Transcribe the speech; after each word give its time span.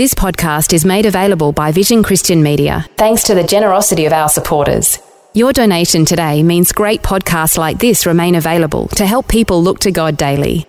This 0.00 0.14
podcast 0.14 0.72
is 0.72 0.86
made 0.86 1.04
available 1.04 1.52
by 1.52 1.72
Vision 1.72 2.02
Christian 2.02 2.42
Media, 2.42 2.86
thanks 2.96 3.22
to 3.24 3.34
the 3.34 3.44
generosity 3.44 4.06
of 4.06 4.14
our 4.14 4.30
supporters. 4.30 4.98
Your 5.34 5.52
donation 5.52 6.06
today 6.06 6.42
means 6.42 6.72
great 6.72 7.02
podcasts 7.02 7.58
like 7.58 7.78
this 7.80 8.06
remain 8.06 8.34
available 8.34 8.88
to 8.96 9.04
help 9.04 9.28
people 9.28 9.62
look 9.62 9.78
to 9.80 9.90
God 9.92 10.16
daily. 10.16 10.64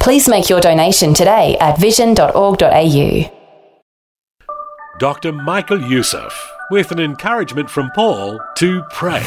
Please 0.00 0.28
make 0.28 0.48
your 0.48 0.60
donation 0.60 1.14
today 1.14 1.56
at 1.60 1.78
vision.org.au. 1.78 3.32
Dr. 4.98 5.30
Michael 5.30 5.80
Youssef 5.80 6.52
with 6.72 6.90
an 6.90 6.98
encouragement 6.98 7.70
from 7.70 7.88
Paul 7.94 8.40
to 8.56 8.82
pray. 8.90 9.22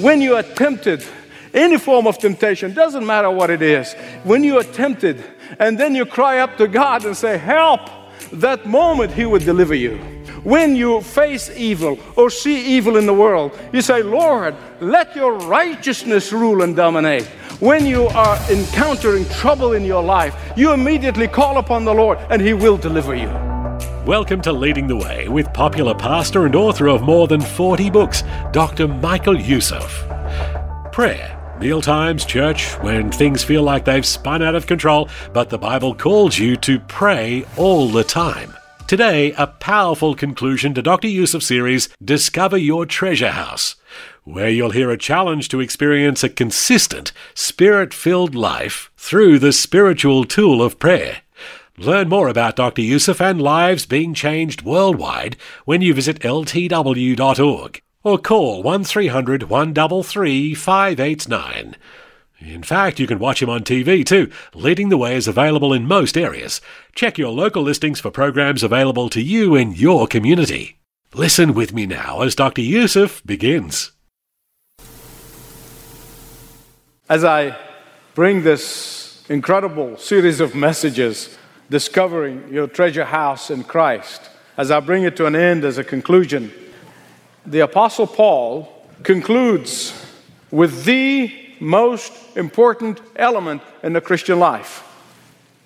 When 0.00 0.22
you 0.22 0.34
are 0.36 0.42
tempted, 0.42 1.04
any 1.52 1.76
form 1.76 2.06
of 2.06 2.16
temptation, 2.16 2.72
doesn't 2.72 3.04
matter 3.04 3.30
what 3.30 3.50
it 3.50 3.60
is, 3.60 3.92
when 4.24 4.42
you 4.42 4.56
are 4.56 4.64
tempted 4.64 5.22
and 5.58 5.78
then 5.78 5.94
you 5.94 6.06
cry 6.06 6.38
up 6.38 6.56
to 6.56 6.66
God 6.68 7.04
and 7.04 7.14
say, 7.14 7.36
Help! 7.36 8.01
That 8.32 8.66
moment 8.66 9.12
He 9.12 9.26
would 9.26 9.44
deliver 9.44 9.74
you. 9.74 9.98
When 10.42 10.74
you 10.74 11.00
face 11.02 11.50
evil 11.50 11.98
or 12.16 12.30
see 12.30 12.76
evil 12.76 12.96
in 12.96 13.06
the 13.06 13.14
world, 13.14 13.56
you 13.72 13.80
say, 13.80 14.02
Lord, 14.02 14.56
let 14.80 15.14
your 15.14 15.34
righteousness 15.34 16.32
rule 16.32 16.62
and 16.62 16.74
dominate. 16.74 17.24
When 17.60 17.86
you 17.86 18.08
are 18.08 18.36
encountering 18.50 19.24
trouble 19.26 19.74
in 19.74 19.84
your 19.84 20.02
life, 20.02 20.34
you 20.56 20.72
immediately 20.72 21.28
call 21.28 21.58
upon 21.58 21.84
the 21.84 21.94
Lord 21.94 22.18
and 22.30 22.42
He 22.42 22.54
will 22.54 22.76
deliver 22.76 23.14
you. 23.14 23.28
Welcome 24.04 24.40
to 24.42 24.52
Leading 24.52 24.88
the 24.88 24.96
Way 24.96 25.28
with 25.28 25.52
popular 25.52 25.94
pastor 25.94 26.44
and 26.46 26.56
author 26.56 26.88
of 26.88 27.02
more 27.02 27.28
than 27.28 27.40
40 27.40 27.90
books, 27.90 28.24
Dr. 28.50 28.88
Michael 28.88 29.38
Youssef. 29.38 30.04
Prayer 30.90 31.41
meal 31.58 31.80
times, 31.80 32.24
church, 32.24 32.72
when 32.80 33.10
things 33.10 33.44
feel 33.44 33.62
like 33.62 33.84
they've 33.84 34.06
spun 34.06 34.42
out 34.42 34.54
of 34.54 34.66
control, 34.66 35.08
but 35.32 35.50
the 35.50 35.58
Bible 35.58 35.94
calls 35.94 36.38
you 36.38 36.56
to 36.56 36.80
pray 36.80 37.44
all 37.56 37.88
the 37.88 38.04
time. 38.04 38.54
Today, 38.86 39.32
a 39.38 39.46
powerful 39.46 40.14
conclusion 40.14 40.74
to 40.74 40.82
Dr. 40.82 41.08
Youssef's 41.08 41.46
series, 41.46 41.88
Discover 42.04 42.58
Your 42.58 42.84
Treasure 42.84 43.30
House, 43.30 43.76
where 44.24 44.50
you'll 44.50 44.70
hear 44.70 44.90
a 44.90 44.98
challenge 44.98 45.48
to 45.48 45.60
experience 45.60 46.22
a 46.22 46.28
consistent, 46.28 47.12
spirit 47.34 47.94
filled 47.94 48.34
life 48.34 48.90
through 48.96 49.38
the 49.38 49.52
spiritual 49.52 50.24
tool 50.24 50.62
of 50.62 50.78
prayer. 50.78 51.22
Learn 51.78 52.08
more 52.08 52.28
about 52.28 52.56
Dr. 52.56 52.82
Youssef 52.82 53.20
and 53.20 53.40
lives 53.40 53.86
being 53.86 54.12
changed 54.12 54.62
worldwide 54.62 55.36
when 55.64 55.80
you 55.80 55.94
visit 55.94 56.20
ltw.org 56.20 57.81
or 58.04 58.18
call 58.18 58.62
1300 58.62 59.44
133 59.44 60.54
589. 60.54 61.76
In 62.40 62.62
fact, 62.62 62.98
you 62.98 63.06
can 63.06 63.20
watch 63.20 63.40
him 63.40 63.48
on 63.48 63.62
TV 63.62 64.04
too. 64.04 64.30
Leading 64.54 64.88
the 64.88 64.98
Way 64.98 65.14
is 65.14 65.28
available 65.28 65.72
in 65.72 65.86
most 65.86 66.18
areas. 66.18 66.60
Check 66.94 67.16
your 67.16 67.30
local 67.30 67.62
listings 67.62 68.00
for 68.00 68.10
programs 68.10 68.62
available 68.62 69.08
to 69.10 69.22
you 69.22 69.54
in 69.54 69.72
your 69.72 70.06
community. 70.06 70.78
Listen 71.14 71.54
with 71.54 71.72
me 71.72 71.86
now 71.86 72.22
as 72.22 72.34
Dr. 72.34 72.62
Youssef 72.62 73.24
begins. 73.24 73.92
As 77.08 77.22
I 77.22 77.56
bring 78.14 78.42
this 78.42 79.24
incredible 79.28 79.96
series 79.98 80.40
of 80.40 80.54
messages, 80.54 81.38
discovering 81.70 82.52
your 82.52 82.66
treasure 82.66 83.04
house 83.04 83.50
in 83.50 83.62
Christ, 83.64 84.30
as 84.56 84.70
I 84.70 84.80
bring 84.80 85.04
it 85.04 85.16
to 85.16 85.26
an 85.26 85.36
end 85.36 85.64
as 85.64 85.78
a 85.78 85.84
conclusion, 85.84 86.52
the 87.46 87.60
Apostle 87.60 88.06
Paul 88.06 88.72
concludes 89.02 89.92
with 90.50 90.84
the 90.84 91.32
most 91.60 92.12
important 92.36 93.00
element 93.16 93.62
in 93.82 93.92
the 93.92 94.00
Christian 94.00 94.38
life. 94.38 94.84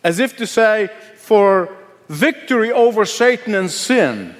As 0.04 0.18
if 0.18 0.36
to 0.36 0.46
say, 0.46 0.88
for 1.16 1.68
victory 2.08 2.70
over 2.70 3.04
Satan 3.04 3.54
and 3.54 3.70
sin, 3.70 4.34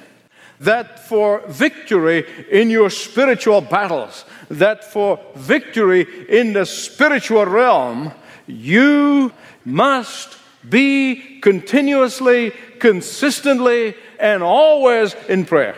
that 0.59 1.07
for 1.07 1.41
victory 1.47 2.25
in 2.49 2.69
your 2.69 2.89
spiritual 2.89 3.61
battles, 3.61 4.25
that 4.49 4.83
for 4.83 5.19
victory 5.35 6.07
in 6.29 6.53
the 6.53 6.65
spiritual 6.65 7.45
realm, 7.45 8.11
you 8.47 9.31
must 9.65 10.37
be 10.67 11.39
continuously, 11.41 12.51
consistently, 12.79 13.95
and 14.19 14.41
always 14.41 15.15
in 15.29 15.45
prayer. 15.45 15.75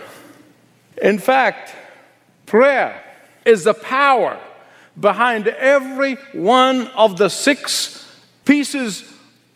In 1.01 1.19
fact, 1.19 1.73
prayer 2.45 3.03
is 3.45 3.63
the 3.63 3.73
power 3.73 4.39
behind 4.99 5.47
every 5.47 6.15
one 6.33 6.87
of 6.87 7.17
the 7.17 7.29
six 7.29 8.05
pieces 8.45 9.03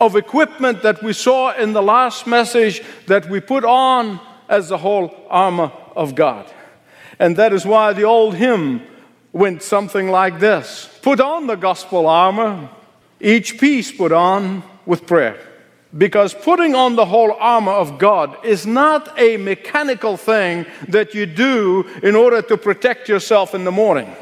of 0.00 0.16
equipment 0.16 0.82
that 0.82 1.02
we 1.02 1.12
saw 1.12 1.54
in 1.54 1.72
the 1.72 1.82
last 1.82 2.26
message 2.26 2.82
that 3.06 3.28
we 3.28 3.40
put 3.40 3.64
on 3.64 4.20
as 4.48 4.68
the 4.68 4.78
whole 4.78 5.14
armor 5.28 5.72
of 5.96 6.14
God. 6.14 6.50
And 7.18 7.36
that 7.36 7.52
is 7.52 7.64
why 7.64 7.92
the 7.92 8.04
old 8.04 8.34
hymn 8.34 8.82
went 9.32 9.62
something 9.62 10.08
like 10.08 10.40
this 10.40 10.88
Put 11.02 11.20
on 11.20 11.46
the 11.46 11.56
gospel 11.56 12.06
armor, 12.06 12.70
each 13.20 13.58
piece 13.58 13.92
put 13.92 14.12
on 14.12 14.62
with 14.86 15.06
prayer. 15.06 15.38
Because 15.96 16.34
putting 16.34 16.74
on 16.74 16.96
the 16.96 17.04
whole 17.04 17.32
armor 17.32 17.72
of 17.72 17.98
God 17.98 18.44
is 18.44 18.66
not 18.66 19.16
a 19.18 19.36
mechanical 19.36 20.16
thing 20.16 20.66
that 20.88 21.14
you 21.14 21.24
do 21.24 21.88
in 22.02 22.16
order 22.16 22.42
to 22.42 22.56
protect 22.56 23.08
yourself 23.08 23.54
in 23.54 23.64
the 23.64 23.70
morning. 23.70 24.12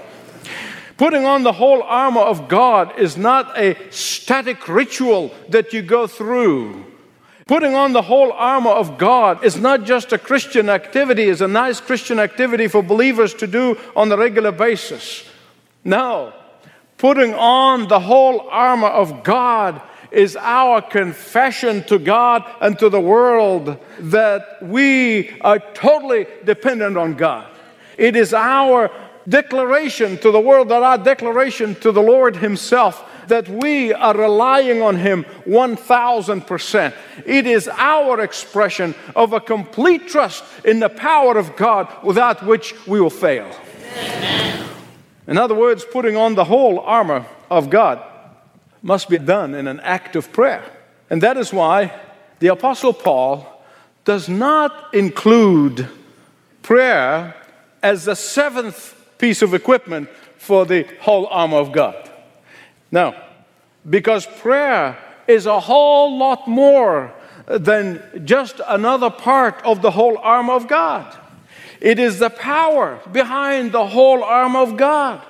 Putting 0.98 1.24
on 1.24 1.42
the 1.42 1.52
whole 1.52 1.82
armor 1.82 2.20
of 2.20 2.48
God 2.48 2.98
is 2.98 3.16
not 3.16 3.58
a 3.58 3.76
static 3.90 4.68
ritual 4.68 5.34
that 5.48 5.72
you 5.72 5.80
go 5.80 6.06
through. 6.06 6.84
Putting 7.46 7.74
on 7.74 7.92
the 7.92 8.02
whole 8.02 8.32
armor 8.32 8.70
of 8.70 8.98
God 8.98 9.42
is 9.42 9.56
not 9.56 9.84
just 9.84 10.12
a 10.12 10.18
Christian 10.18 10.68
activity, 10.68 11.24
it's 11.24 11.40
a 11.40 11.48
nice 11.48 11.80
Christian 11.80 12.20
activity 12.20 12.68
for 12.68 12.82
believers 12.82 13.34
to 13.34 13.46
do 13.46 13.78
on 13.96 14.12
a 14.12 14.16
regular 14.16 14.52
basis. 14.52 15.24
No, 15.84 16.34
putting 16.98 17.34
on 17.34 17.88
the 17.88 17.98
whole 17.98 18.48
armor 18.50 18.88
of 18.88 19.24
God 19.24 19.82
is 20.12 20.36
our 20.36 20.82
confession 20.82 21.82
to 21.84 21.98
God 21.98 22.44
and 22.60 22.78
to 22.78 22.88
the 22.88 23.00
world 23.00 23.78
that 23.98 24.62
we 24.62 25.40
are 25.40 25.58
totally 25.58 26.26
dependent 26.44 26.96
on 26.96 27.14
God. 27.14 27.46
It 27.96 28.16
is 28.16 28.34
our 28.34 28.90
declaration 29.28 30.18
to 30.18 30.30
the 30.30 30.40
world, 30.40 30.68
that 30.68 30.82
our 30.82 30.98
declaration 30.98 31.74
to 31.76 31.92
the 31.92 32.02
Lord 32.02 32.36
Himself, 32.36 33.08
that 33.28 33.48
we 33.48 33.92
are 33.92 34.16
relying 34.16 34.82
on 34.82 34.96
Him 34.96 35.24
1000%. 35.46 36.94
It 37.24 37.46
is 37.46 37.68
our 37.68 38.20
expression 38.20 38.94
of 39.14 39.32
a 39.32 39.40
complete 39.40 40.08
trust 40.08 40.44
in 40.64 40.80
the 40.80 40.88
power 40.88 41.38
of 41.38 41.56
God 41.56 41.88
without 42.02 42.44
which 42.44 42.74
we 42.86 43.00
will 43.00 43.10
fail. 43.10 43.50
In 45.26 45.38
other 45.38 45.54
words, 45.54 45.84
putting 45.84 46.16
on 46.16 46.34
the 46.34 46.44
whole 46.44 46.80
armor 46.80 47.24
of 47.48 47.70
God 47.70 48.02
must 48.82 49.08
be 49.08 49.18
done 49.18 49.54
in 49.54 49.68
an 49.68 49.80
act 49.80 50.16
of 50.16 50.32
prayer. 50.32 50.64
And 51.08 51.22
that 51.22 51.36
is 51.36 51.52
why 51.52 51.92
the 52.40 52.48
Apostle 52.48 52.92
Paul 52.92 53.46
does 54.04 54.28
not 54.28 54.92
include 54.94 55.88
prayer 56.62 57.34
as 57.82 58.04
the 58.04 58.16
seventh 58.16 58.96
piece 59.18 59.42
of 59.42 59.54
equipment 59.54 60.08
for 60.36 60.66
the 60.66 60.82
whole 61.00 61.26
armor 61.28 61.58
of 61.58 61.72
God. 61.72 62.10
No, 62.90 63.14
because 63.88 64.26
prayer 64.26 64.98
is 65.28 65.46
a 65.46 65.60
whole 65.60 66.18
lot 66.18 66.48
more 66.48 67.14
than 67.46 68.02
just 68.24 68.60
another 68.66 69.10
part 69.10 69.62
of 69.64 69.82
the 69.82 69.90
whole 69.90 70.18
armor 70.18 70.54
of 70.54 70.68
God. 70.68 71.16
It 71.80 71.98
is 71.98 72.18
the 72.18 72.30
power 72.30 73.00
behind 73.10 73.72
the 73.72 73.86
whole 73.86 74.22
armor 74.22 74.60
of 74.60 74.76
God. 74.76 75.22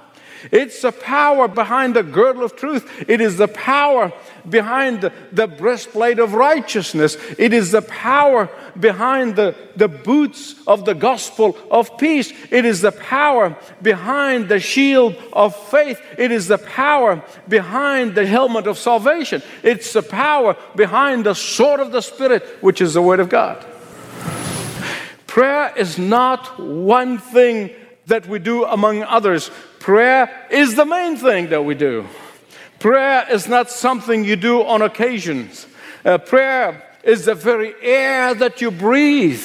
It's 0.51 0.83
the 0.83 0.93
power 0.93 1.49
behind 1.49 1.95
the 1.95 2.03
girdle 2.03 2.43
of 2.43 2.57
truth. 2.57 3.05
It 3.09 3.21
is 3.21 3.37
the 3.37 3.49
power 3.49 4.13
behind 4.49 5.11
the, 5.33 5.47
breastplate 5.47 6.19
of 6.19 6.35
righteousness. 6.35 7.17
It 7.39 7.53
is 7.53 7.71
the 7.71 7.83
power 7.83 8.51
behind 8.79 9.37
the, 9.37 9.55
the 9.77 9.89
boots 9.89 10.55
of 10.67 10.85
the 10.85 10.95
gospel 10.95 11.57
of 11.71 11.97
peace. 11.99 12.33
It 12.51 12.65
is 12.65 12.81
the 12.81 12.93
power 12.93 13.57
behind 13.81 14.49
the 14.49 14.61
shield 14.61 15.17
of 15.33 15.55
faith. 15.69 16.01
It 16.19 16.33
is 16.33 16.49
the 16.49 16.59
power 16.59 17.23
behind 17.49 18.15
the 18.15 18.27
helmet 18.27 18.67
of 18.67 18.79
salvation. 18.79 19.43
It's 19.63 19.93
the 19.93 20.03
power 20.03 20.57
behind 20.75 21.27
the 21.27 21.35
sword 21.35 21.81
of 21.81 21.93
the 21.93 22.01
Spirit, 22.01 22.43
which 22.61 22.81
is 22.81 22.95
the 22.95 23.03
Word 23.03 23.21
of 23.21 23.29
God. 23.29 23.65
Prayer 25.27 25.73
is 25.77 25.99
not 25.99 26.61
one 26.61 27.17
thing 27.19 27.71
that 28.07 28.27
we 28.27 28.39
do 28.39 28.65
among 28.65 29.03
others. 29.03 29.51
Prayer 29.83 30.31
is 30.49 30.77
the 30.77 30.85
main 30.85 31.17
thing 31.17 31.49
that 31.49 31.65
we 31.65 31.75
do. 31.75 32.07
Prayer 32.79 33.27
is 33.29 33.49
not 33.49 33.69
something 33.69 34.23
you 34.23 34.37
do 34.37 34.63
on 34.63 34.81
occasions. 34.81 35.67
Uh, 36.05 36.19
prayer 36.19 36.85
is 37.03 37.25
the 37.25 37.35
very 37.35 37.75
air 37.83 38.33
that 38.33 38.61
you 38.61 38.71
breathe. 38.71 39.45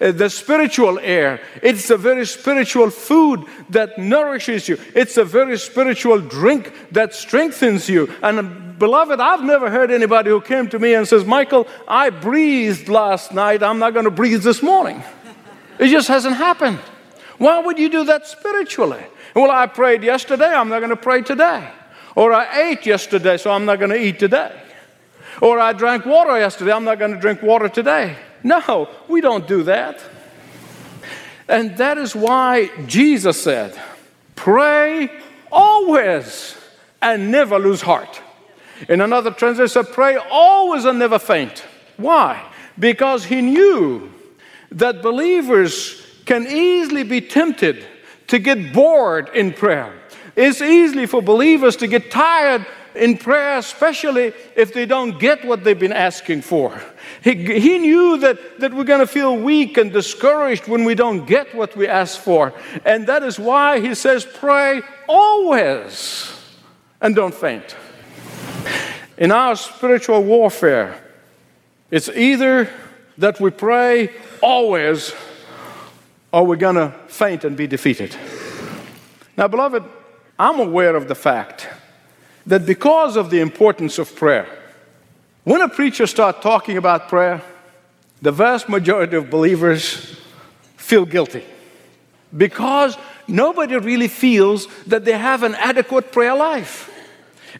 Uh, 0.00 0.12
the 0.12 0.30
spiritual 0.30 1.00
air. 1.00 1.40
It's 1.64 1.90
a 1.90 1.96
very 1.96 2.26
spiritual 2.26 2.90
food 2.90 3.44
that 3.70 3.98
nourishes 3.98 4.68
you. 4.68 4.78
It's 4.94 5.16
a 5.16 5.24
very 5.24 5.58
spiritual 5.58 6.20
drink 6.20 6.72
that 6.92 7.12
strengthens 7.12 7.88
you. 7.88 8.08
And 8.22 8.78
beloved, 8.78 9.18
I've 9.18 9.42
never 9.42 9.68
heard 9.68 9.90
anybody 9.90 10.30
who 10.30 10.40
came 10.40 10.68
to 10.68 10.78
me 10.78 10.94
and 10.94 11.08
says, 11.08 11.24
Michael, 11.24 11.66
I 11.88 12.10
breathed 12.10 12.88
last 12.88 13.34
night. 13.34 13.64
I'm 13.64 13.80
not 13.80 13.94
going 13.94 14.04
to 14.04 14.12
breathe 14.12 14.44
this 14.44 14.62
morning. 14.62 15.02
It 15.80 15.88
just 15.88 16.06
hasn't 16.06 16.36
happened. 16.36 16.78
Why 17.42 17.58
would 17.58 17.76
you 17.76 17.88
do 17.88 18.04
that 18.04 18.24
spiritually? 18.28 19.04
Well, 19.34 19.50
I 19.50 19.66
prayed 19.66 20.04
yesterday. 20.04 20.46
I'm 20.46 20.68
not 20.68 20.78
going 20.78 20.90
to 20.90 20.96
pray 20.96 21.22
today. 21.22 21.68
Or 22.14 22.32
I 22.32 22.70
ate 22.70 22.86
yesterday, 22.86 23.36
so 23.36 23.50
I'm 23.50 23.64
not 23.64 23.80
going 23.80 23.90
to 23.90 24.00
eat 24.00 24.20
today. 24.20 24.52
Or 25.40 25.58
I 25.58 25.72
drank 25.72 26.06
water 26.06 26.38
yesterday. 26.38 26.70
I'm 26.70 26.84
not 26.84 27.00
going 27.00 27.12
to 27.12 27.18
drink 27.18 27.42
water 27.42 27.68
today. 27.68 28.16
No, 28.44 28.88
we 29.08 29.20
don't 29.20 29.48
do 29.48 29.64
that. 29.64 30.00
And 31.48 31.76
that 31.78 31.98
is 31.98 32.14
why 32.14 32.70
Jesus 32.86 33.42
said, 33.42 33.76
Pray 34.36 35.10
always 35.50 36.56
and 37.00 37.32
never 37.32 37.58
lose 37.58 37.80
heart. 37.82 38.22
In 38.88 39.00
another 39.00 39.32
translation, 39.32 39.84
said, 39.84 39.92
Pray 39.92 40.16
always 40.30 40.84
and 40.84 41.00
never 41.00 41.18
faint. 41.18 41.64
Why? 41.96 42.40
Because 42.78 43.24
he 43.24 43.40
knew 43.40 44.12
that 44.70 45.02
believers 45.02 46.02
can 46.24 46.46
easily 46.46 47.02
be 47.02 47.20
tempted 47.20 47.84
to 48.28 48.38
get 48.38 48.72
bored 48.72 49.28
in 49.34 49.52
prayer. 49.52 49.92
It's 50.36 50.62
easy 50.62 51.06
for 51.06 51.20
believers 51.20 51.76
to 51.76 51.86
get 51.86 52.10
tired 52.10 52.66
in 52.94 53.16
prayer, 53.16 53.58
especially 53.58 54.32
if 54.56 54.72
they 54.72 54.86
don't 54.86 55.18
get 55.18 55.44
what 55.44 55.64
they've 55.64 55.78
been 55.78 55.92
asking 55.92 56.42
for. 56.42 56.80
He, 57.22 57.60
he 57.60 57.78
knew 57.78 58.18
that, 58.18 58.60
that 58.60 58.74
we're 58.74 58.84
going 58.84 59.00
to 59.00 59.06
feel 59.06 59.36
weak 59.36 59.76
and 59.76 59.92
discouraged 59.92 60.68
when 60.68 60.84
we 60.84 60.94
don't 60.94 61.26
get 61.26 61.54
what 61.54 61.76
we 61.76 61.86
ask 61.86 62.18
for. 62.20 62.52
And 62.84 63.06
that 63.06 63.22
is 63.22 63.38
why 63.38 63.80
he 63.80 63.94
says, 63.94 64.24
pray 64.26 64.82
always 65.08 66.32
and 67.00 67.14
don't 67.14 67.34
faint. 67.34 67.76
In 69.18 69.30
our 69.30 69.56
spiritual 69.56 70.22
warfare, 70.22 70.98
it's 71.90 72.08
either 72.08 72.70
that 73.18 73.40
we 73.40 73.50
pray 73.50 74.10
always 74.42 75.14
or 76.32 76.46
we're 76.46 76.56
going 76.56 76.76
to 76.76 76.92
faint 77.06 77.44
and 77.44 77.56
be 77.56 77.66
defeated. 77.66 78.16
Now, 79.36 79.48
beloved, 79.48 79.84
I'm 80.38 80.58
aware 80.58 80.96
of 80.96 81.08
the 81.08 81.14
fact 81.14 81.68
that 82.46 82.66
because 82.66 83.16
of 83.16 83.30
the 83.30 83.40
importance 83.40 83.98
of 83.98 84.16
prayer, 84.16 84.46
when 85.44 85.60
a 85.60 85.68
preacher 85.68 86.06
starts 86.06 86.42
talking 86.42 86.76
about 86.76 87.08
prayer, 87.08 87.42
the 88.20 88.32
vast 88.32 88.68
majority 88.68 89.16
of 89.16 89.30
believers 89.30 90.18
feel 90.76 91.04
guilty 91.04 91.44
because 92.36 92.96
nobody 93.28 93.76
really 93.76 94.08
feels 94.08 94.66
that 94.86 95.04
they 95.04 95.16
have 95.16 95.42
an 95.42 95.54
adequate 95.56 96.12
prayer 96.12 96.34
life. 96.34 96.88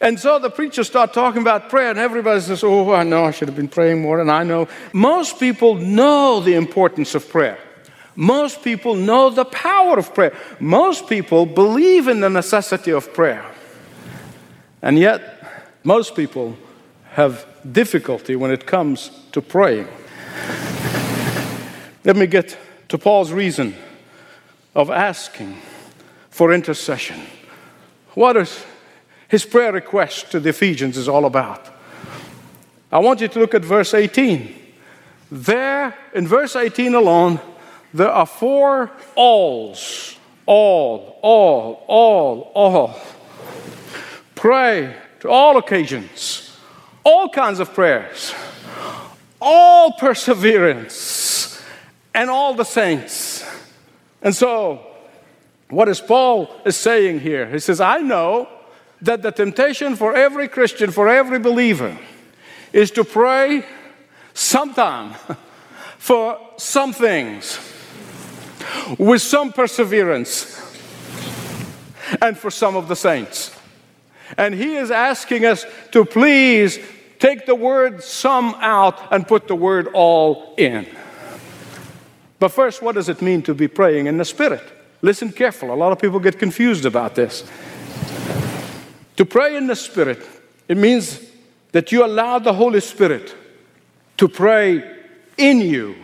And 0.00 0.18
so 0.18 0.38
the 0.38 0.50
preacher 0.50 0.84
starts 0.84 1.14
talking 1.14 1.42
about 1.42 1.68
prayer, 1.68 1.90
and 1.90 1.98
everybody 1.98 2.40
says, 2.40 2.64
Oh, 2.64 2.92
I 2.92 3.02
know 3.02 3.24
I 3.24 3.30
should 3.30 3.48
have 3.48 3.56
been 3.56 3.68
praying 3.68 4.00
more, 4.00 4.20
and 4.20 4.30
I 4.30 4.42
know. 4.42 4.68
Most 4.92 5.38
people 5.38 5.74
know 5.74 6.40
the 6.40 6.54
importance 6.54 7.14
of 7.14 7.28
prayer. 7.28 7.58
Most 8.14 8.62
people 8.62 8.94
know 8.94 9.30
the 9.30 9.44
power 9.44 9.98
of 9.98 10.14
prayer. 10.14 10.36
Most 10.60 11.08
people 11.08 11.46
believe 11.46 12.08
in 12.08 12.20
the 12.20 12.30
necessity 12.30 12.90
of 12.90 13.12
prayer. 13.14 13.44
And 14.82 14.98
yet, 14.98 15.22
most 15.84 16.14
people 16.14 16.56
have 17.10 17.46
difficulty 17.70 18.36
when 18.36 18.50
it 18.50 18.66
comes 18.66 19.10
to 19.32 19.40
praying. 19.40 19.88
Let 22.04 22.16
me 22.16 22.26
get 22.26 22.56
to 22.88 22.98
Paul's 22.98 23.32
reason 23.32 23.74
of 24.74 24.90
asking 24.90 25.56
for 26.30 26.52
intercession. 26.52 27.20
What 28.14 28.36
is 28.36 28.64
his 29.28 29.44
prayer 29.44 29.72
request 29.72 30.30
to 30.32 30.40
the 30.40 30.50
Ephesians 30.50 30.96
is 30.96 31.08
all 31.08 31.24
about? 31.24 31.68
I 32.90 32.98
want 32.98 33.20
you 33.20 33.28
to 33.28 33.38
look 33.38 33.54
at 33.54 33.64
verse 33.64 33.94
18. 33.94 34.54
There, 35.30 35.96
in 36.14 36.26
verse 36.26 36.56
18 36.56 36.94
alone, 36.94 37.40
there 37.94 38.10
are 38.10 38.26
four 38.26 38.90
alls. 39.16 40.16
All, 40.46 41.18
all, 41.22 41.84
all, 41.86 42.52
all. 42.54 43.00
Pray 44.34 44.96
to 45.20 45.28
all 45.28 45.56
occasions, 45.56 46.56
all 47.04 47.28
kinds 47.28 47.60
of 47.60 47.72
prayers, 47.74 48.34
all 49.40 49.92
perseverance, 49.92 51.62
and 52.12 52.28
all 52.28 52.54
the 52.54 52.64
saints. 52.64 53.48
And 54.20 54.34
so, 54.34 54.84
what 55.70 55.88
is 55.88 56.00
Paul 56.00 56.50
is 56.64 56.76
saying 56.76 57.20
here? 57.20 57.48
He 57.48 57.60
says, 57.60 57.80
I 57.80 57.98
know 57.98 58.48
that 59.00 59.22
the 59.22 59.30
temptation 59.30 59.94
for 59.94 60.14
every 60.14 60.48
Christian, 60.48 60.90
for 60.90 61.08
every 61.08 61.38
believer, 61.38 61.96
is 62.72 62.90
to 62.92 63.04
pray 63.04 63.64
sometime 64.34 65.14
for 65.98 66.38
some 66.56 66.92
things 66.92 67.71
with 68.98 69.22
some 69.22 69.52
perseverance 69.52 70.58
and 72.20 72.36
for 72.36 72.50
some 72.50 72.76
of 72.76 72.88
the 72.88 72.96
saints. 72.96 73.56
And 74.36 74.54
he 74.54 74.76
is 74.76 74.90
asking 74.90 75.44
us 75.44 75.66
to 75.92 76.04
please 76.04 76.78
take 77.18 77.46
the 77.46 77.54
word 77.54 78.02
some 78.02 78.54
out 78.58 79.12
and 79.12 79.26
put 79.26 79.46
the 79.46 79.54
word 79.54 79.88
all 79.92 80.54
in. 80.56 80.86
But 82.38 82.48
first, 82.48 82.82
what 82.82 82.96
does 82.96 83.08
it 83.08 83.22
mean 83.22 83.42
to 83.42 83.54
be 83.54 83.68
praying 83.68 84.06
in 84.06 84.16
the 84.16 84.24
Spirit? 84.24 84.62
Listen 85.00 85.30
careful. 85.32 85.72
A 85.72 85.76
lot 85.76 85.92
of 85.92 85.98
people 85.98 86.18
get 86.18 86.38
confused 86.38 86.84
about 86.84 87.14
this. 87.14 87.44
To 89.16 89.24
pray 89.24 89.56
in 89.56 89.66
the 89.66 89.76
Spirit, 89.76 90.26
it 90.68 90.76
means 90.76 91.20
that 91.72 91.92
you 91.92 92.04
allow 92.04 92.38
the 92.38 92.52
Holy 92.52 92.80
Spirit 92.80 93.34
to 94.16 94.28
pray 94.28 94.82
in 95.36 95.60
you 95.60 95.94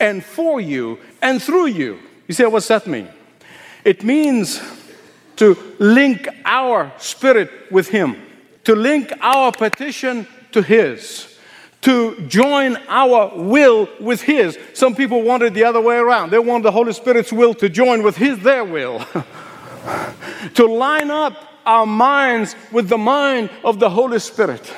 and 0.00 0.24
for 0.24 0.60
you 0.60 0.98
and 1.22 1.42
through 1.42 1.66
you. 1.66 1.98
You 2.26 2.34
say, 2.34 2.46
what's 2.46 2.68
that 2.68 2.86
mean? 2.86 3.08
It 3.84 4.04
means 4.04 4.60
to 5.36 5.56
link 5.78 6.28
our 6.44 6.92
spirit 6.98 7.50
with 7.70 7.88
Him, 7.88 8.16
to 8.64 8.74
link 8.74 9.12
our 9.20 9.52
petition 9.52 10.26
to 10.52 10.62
His, 10.62 11.38
to 11.82 12.20
join 12.26 12.76
our 12.88 13.32
will 13.36 13.88
with 14.00 14.20
His. 14.20 14.58
Some 14.74 14.94
people 14.94 15.22
want 15.22 15.42
it 15.42 15.54
the 15.54 15.64
other 15.64 15.80
way 15.80 15.96
around. 15.96 16.30
They 16.30 16.38
want 16.38 16.64
the 16.64 16.72
Holy 16.72 16.92
Spirit's 16.92 17.32
will 17.32 17.54
to 17.54 17.68
join 17.68 18.02
with 18.02 18.16
His, 18.16 18.38
their 18.40 18.64
will. 18.64 18.98
to 20.54 20.66
line 20.66 21.10
up 21.10 21.34
our 21.64 21.86
minds 21.86 22.56
with 22.72 22.88
the 22.88 22.98
mind 22.98 23.50
of 23.64 23.78
the 23.78 23.90
Holy 23.90 24.18
Spirit. 24.18 24.72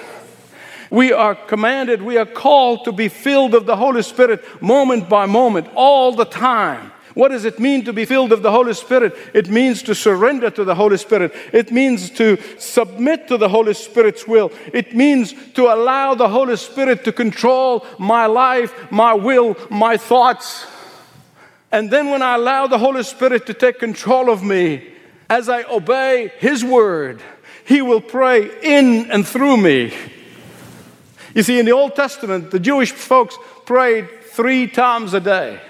We 0.90 1.12
are 1.12 1.36
commanded, 1.36 2.02
we 2.02 2.18
are 2.18 2.26
called 2.26 2.84
to 2.84 2.92
be 2.92 3.08
filled 3.08 3.54
of 3.54 3.64
the 3.64 3.76
Holy 3.76 4.02
Spirit 4.02 4.44
moment 4.60 5.08
by 5.08 5.26
moment, 5.26 5.68
all 5.74 6.12
the 6.12 6.24
time. 6.24 6.92
What 7.14 7.28
does 7.28 7.44
it 7.44 7.58
mean 7.58 7.84
to 7.84 7.92
be 7.92 8.04
filled 8.04 8.32
of 8.32 8.42
the 8.42 8.50
Holy 8.50 8.74
Spirit? 8.74 9.16
It 9.34 9.48
means 9.48 9.82
to 9.84 9.94
surrender 9.94 10.50
to 10.50 10.64
the 10.64 10.74
Holy 10.74 10.96
Spirit. 10.96 11.34
It 11.52 11.72
means 11.72 12.10
to 12.10 12.38
submit 12.58 13.28
to 13.28 13.36
the 13.36 13.48
Holy 13.48 13.74
Spirit's 13.74 14.26
will. 14.26 14.52
It 14.72 14.94
means 14.94 15.34
to 15.54 15.72
allow 15.72 16.14
the 16.14 16.28
Holy 16.28 16.56
Spirit 16.56 17.04
to 17.04 17.12
control 17.12 17.84
my 17.98 18.26
life, 18.26 18.90
my 18.92 19.14
will, 19.14 19.56
my 19.70 19.96
thoughts. 19.96 20.66
And 21.72 21.90
then 21.90 22.10
when 22.10 22.22
I 22.22 22.36
allow 22.36 22.66
the 22.66 22.78
Holy 22.78 23.02
Spirit 23.02 23.46
to 23.46 23.54
take 23.54 23.78
control 23.78 24.30
of 24.30 24.42
me, 24.42 24.92
as 25.28 25.48
I 25.48 25.64
obey 25.64 26.32
His 26.38 26.64
word, 26.64 27.20
He 27.64 27.82
will 27.82 28.00
pray 28.00 28.50
in 28.62 29.10
and 29.10 29.26
through 29.26 29.56
me. 29.56 29.92
You 31.34 31.42
see, 31.42 31.58
in 31.58 31.66
the 31.66 31.72
Old 31.72 31.94
Testament, 31.94 32.50
the 32.50 32.60
Jewish 32.60 32.92
folks 32.92 33.38
prayed 33.64 34.08
three 34.24 34.66
times 34.66 35.14
a 35.14 35.20
day. 35.20 35.60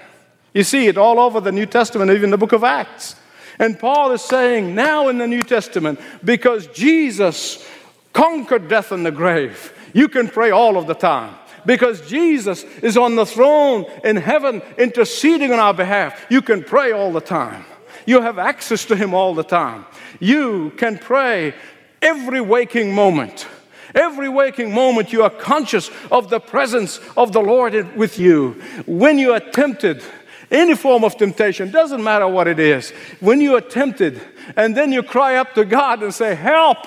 You 0.53 0.63
see 0.63 0.87
it 0.87 0.97
all 0.97 1.19
over 1.19 1.39
the 1.39 1.51
New 1.51 1.65
Testament, 1.65 2.11
even 2.11 2.29
the 2.29 2.37
book 2.37 2.51
of 2.51 2.63
Acts. 2.63 3.15
And 3.59 3.79
Paul 3.79 4.11
is 4.11 4.21
saying 4.21 4.73
now 4.73 5.07
in 5.07 5.17
the 5.17 5.27
New 5.27 5.43
Testament, 5.43 5.99
because 6.23 6.67
Jesus 6.67 7.65
conquered 8.11 8.67
death 8.67 8.91
and 8.91 9.05
the 9.05 9.11
grave, 9.11 9.73
you 9.93 10.07
can 10.07 10.27
pray 10.27 10.51
all 10.51 10.77
of 10.77 10.87
the 10.87 10.93
time. 10.93 11.35
Because 11.65 12.07
Jesus 12.09 12.63
is 12.81 12.97
on 12.97 13.15
the 13.15 13.25
throne 13.25 13.85
in 14.03 14.15
heaven 14.15 14.63
interceding 14.77 15.53
on 15.53 15.59
our 15.59 15.73
behalf, 15.73 16.25
you 16.29 16.41
can 16.41 16.63
pray 16.63 16.91
all 16.91 17.11
the 17.11 17.21
time. 17.21 17.63
You 18.05 18.21
have 18.21 18.39
access 18.39 18.85
to 18.85 18.95
Him 18.95 19.13
all 19.13 19.35
the 19.35 19.43
time. 19.43 19.85
You 20.19 20.71
can 20.77 20.97
pray 20.97 21.53
every 22.01 22.41
waking 22.41 22.95
moment. 22.95 23.47
Every 23.93 24.29
waking 24.29 24.73
moment, 24.73 25.11
you 25.11 25.23
are 25.23 25.29
conscious 25.29 25.89
of 26.11 26.29
the 26.29 26.39
presence 26.39 26.99
of 27.17 27.33
the 27.33 27.41
Lord 27.41 27.95
with 27.95 28.17
you. 28.19 28.61
When 28.85 29.17
you 29.17 29.33
are 29.33 29.39
tempted, 29.39 30.03
any 30.49 30.75
form 30.75 31.03
of 31.03 31.17
temptation, 31.17 31.71
doesn't 31.71 32.03
matter 32.03 32.27
what 32.27 32.47
it 32.47 32.59
is. 32.59 32.91
When 33.19 33.41
you 33.41 33.55
are 33.55 33.61
tempted 33.61 34.21
and 34.55 34.75
then 34.75 34.91
you 34.91 35.01
cry 35.03 35.35
up 35.35 35.53
to 35.53 35.65
God 35.65 36.03
and 36.03 36.13
say, 36.13 36.35
Help, 36.35 36.77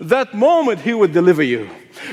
that 0.00 0.34
moment 0.34 0.80
He 0.80 0.92
would 0.92 1.12
deliver 1.12 1.42
you. 1.42 1.70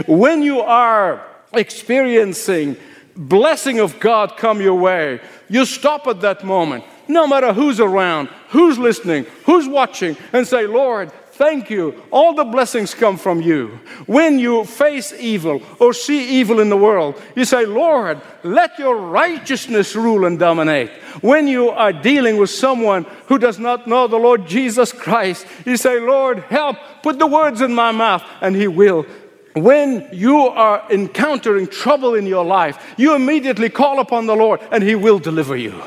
When 0.08 0.44
you 0.44 0.62
are 0.62 1.26
experiencing 1.54 2.78
blessing 3.16 3.80
of 3.80 4.00
God 4.00 4.38
come 4.38 4.62
your 4.62 4.76
way, 4.76 5.20
you 5.50 5.66
stop 5.66 6.08
at 6.08 6.22
that 6.22 6.44
moment, 6.44 6.84
no 7.08 7.28
matter 7.28 7.54
who's 7.54 7.80
around, 7.80 8.30
who's 8.50 8.78
listening, 8.78 9.26
who's 9.46 9.68
watching, 9.68 10.16
and 10.32 10.48
say, 10.48 10.68
Lord, 10.68 11.12
Thank 11.40 11.70
you. 11.70 11.96
All 12.12 12.34
the 12.34 12.44
blessings 12.44 12.94
come 12.94 13.16
from 13.16 13.42
you. 13.42 13.80
When 14.08 14.40
you 14.40 14.66
face 14.66 15.14
evil 15.14 15.62
or 15.80 15.94
see 15.94 16.42
evil 16.42 16.60
in 16.60 16.68
the 16.68 16.76
world, 16.76 17.16
you 17.34 17.46
say, 17.46 17.66
Lord, 17.66 18.20
let 18.44 18.78
your 18.78 18.98
righteousness 18.98 19.96
rule 19.96 20.26
and 20.26 20.38
dominate. 20.38 20.90
When 21.22 21.48
you 21.48 21.70
are 21.70 21.94
dealing 21.94 22.36
with 22.36 22.50
someone 22.50 23.06
who 23.28 23.40
does 23.40 23.58
not 23.58 23.88
know 23.88 24.06
the 24.06 24.18
Lord 24.18 24.48
Jesus 24.48 24.92
Christ, 24.92 25.48
you 25.66 25.78
say, 25.78 26.02
Lord, 26.02 26.40
help, 26.40 26.76
put 27.04 27.20
the 27.20 27.28
words 27.28 27.62
in 27.62 27.74
my 27.74 27.94
mouth, 27.94 28.22
and 28.42 28.54
He 28.54 28.68
will. 28.68 29.06
When 29.54 30.10
you 30.12 30.40
are 30.40 30.84
encountering 30.92 31.68
trouble 31.68 32.16
in 32.16 32.26
your 32.26 32.44
life, 32.44 32.96
you 32.98 33.16
immediately 33.16 33.70
call 33.70 34.02
upon 34.02 34.26
the 34.26 34.36
Lord, 34.36 34.60
and 34.74 34.84
He 34.84 34.96
will 34.96 35.20
deliver 35.20 35.56
you. 35.56 35.82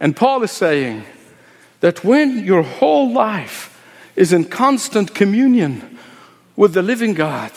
And 0.00 0.16
Paul 0.16 0.42
is 0.44 0.50
saying 0.50 1.04
that 1.80 2.02
when 2.02 2.42
your 2.42 2.62
whole 2.62 3.12
life 3.12 3.74
is 4.18 4.32
in 4.32 4.44
constant 4.44 5.14
communion 5.14 5.96
with 6.56 6.74
the 6.74 6.82
living 6.82 7.14
God, 7.14 7.52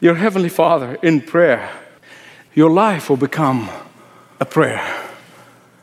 your 0.00 0.16
Heavenly 0.16 0.48
Father, 0.48 0.98
in 1.04 1.20
prayer, 1.20 1.70
your 2.52 2.68
life 2.68 3.08
will 3.08 3.16
become 3.16 3.70
a 4.40 4.44
prayer. 4.44 4.84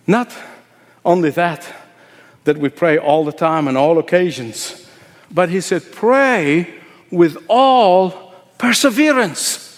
Not 0.05 0.35
only 1.05 1.29
that, 1.29 1.73
that 2.43 2.57
we 2.57 2.67
pray 2.67 2.97
all 2.97 3.23
the 3.23 3.31
time 3.31 3.69
on 3.69 3.77
all 3.77 3.97
occasions, 3.99 4.85
but 5.31 5.47
he 5.47 5.61
said, 5.61 5.93
pray 5.93 6.67
with 7.09 7.37
all 7.47 8.33
perseverance. 8.57 9.70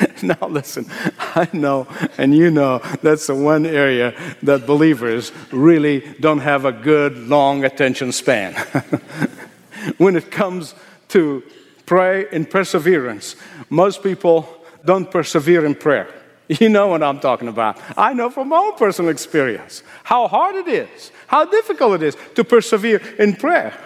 now, 0.22 0.48
listen, 0.48 0.86
I 1.18 1.48
know, 1.52 1.86
and 2.18 2.34
you 2.34 2.50
know, 2.50 2.78
that's 3.02 3.26
the 3.26 3.34
one 3.34 3.66
area 3.66 4.14
that 4.42 4.66
believers 4.66 5.32
really 5.50 6.00
don't 6.20 6.38
have 6.40 6.64
a 6.64 6.72
good, 6.72 7.16
long 7.28 7.64
attention 7.64 8.12
span. 8.12 8.54
when 9.98 10.16
it 10.16 10.30
comes 10.30 10.74
to 11.08 11.42
pray 11.86 12.26
in 12.32 12.46
perseverance, 12.46 13.36
most 13.68 14.02
people 14.02 14.48
don't 14.84 15.10
persevere 15.10 15.64
in 15.64 15.74
prayer. 15.74 16.08
You 16.48 16.68
know 16.68 16.88
what 16.88 17.02
I'm 17.02 17.20
talking 17.20 17.48
about. 17.48 17.80
I 17.96 18.12
know 18.12 18.28
from 18.28 18.48
my 18.48 18.56
own 18.56 18.76
personal 18.76 19.10
experience 19.10 19.82
how 20.04 20.28
hard 20.28 20.56
it 20.56 20.68
is, 20.68 21.12
how 21.26 21.44
difficult 21.44 21.94
it 21.94 22.02
is 22.02 22.16
to 22.34 22.44
persevere 22.44 23.00
in 23.18 23.36
prayer. 23.36 23.78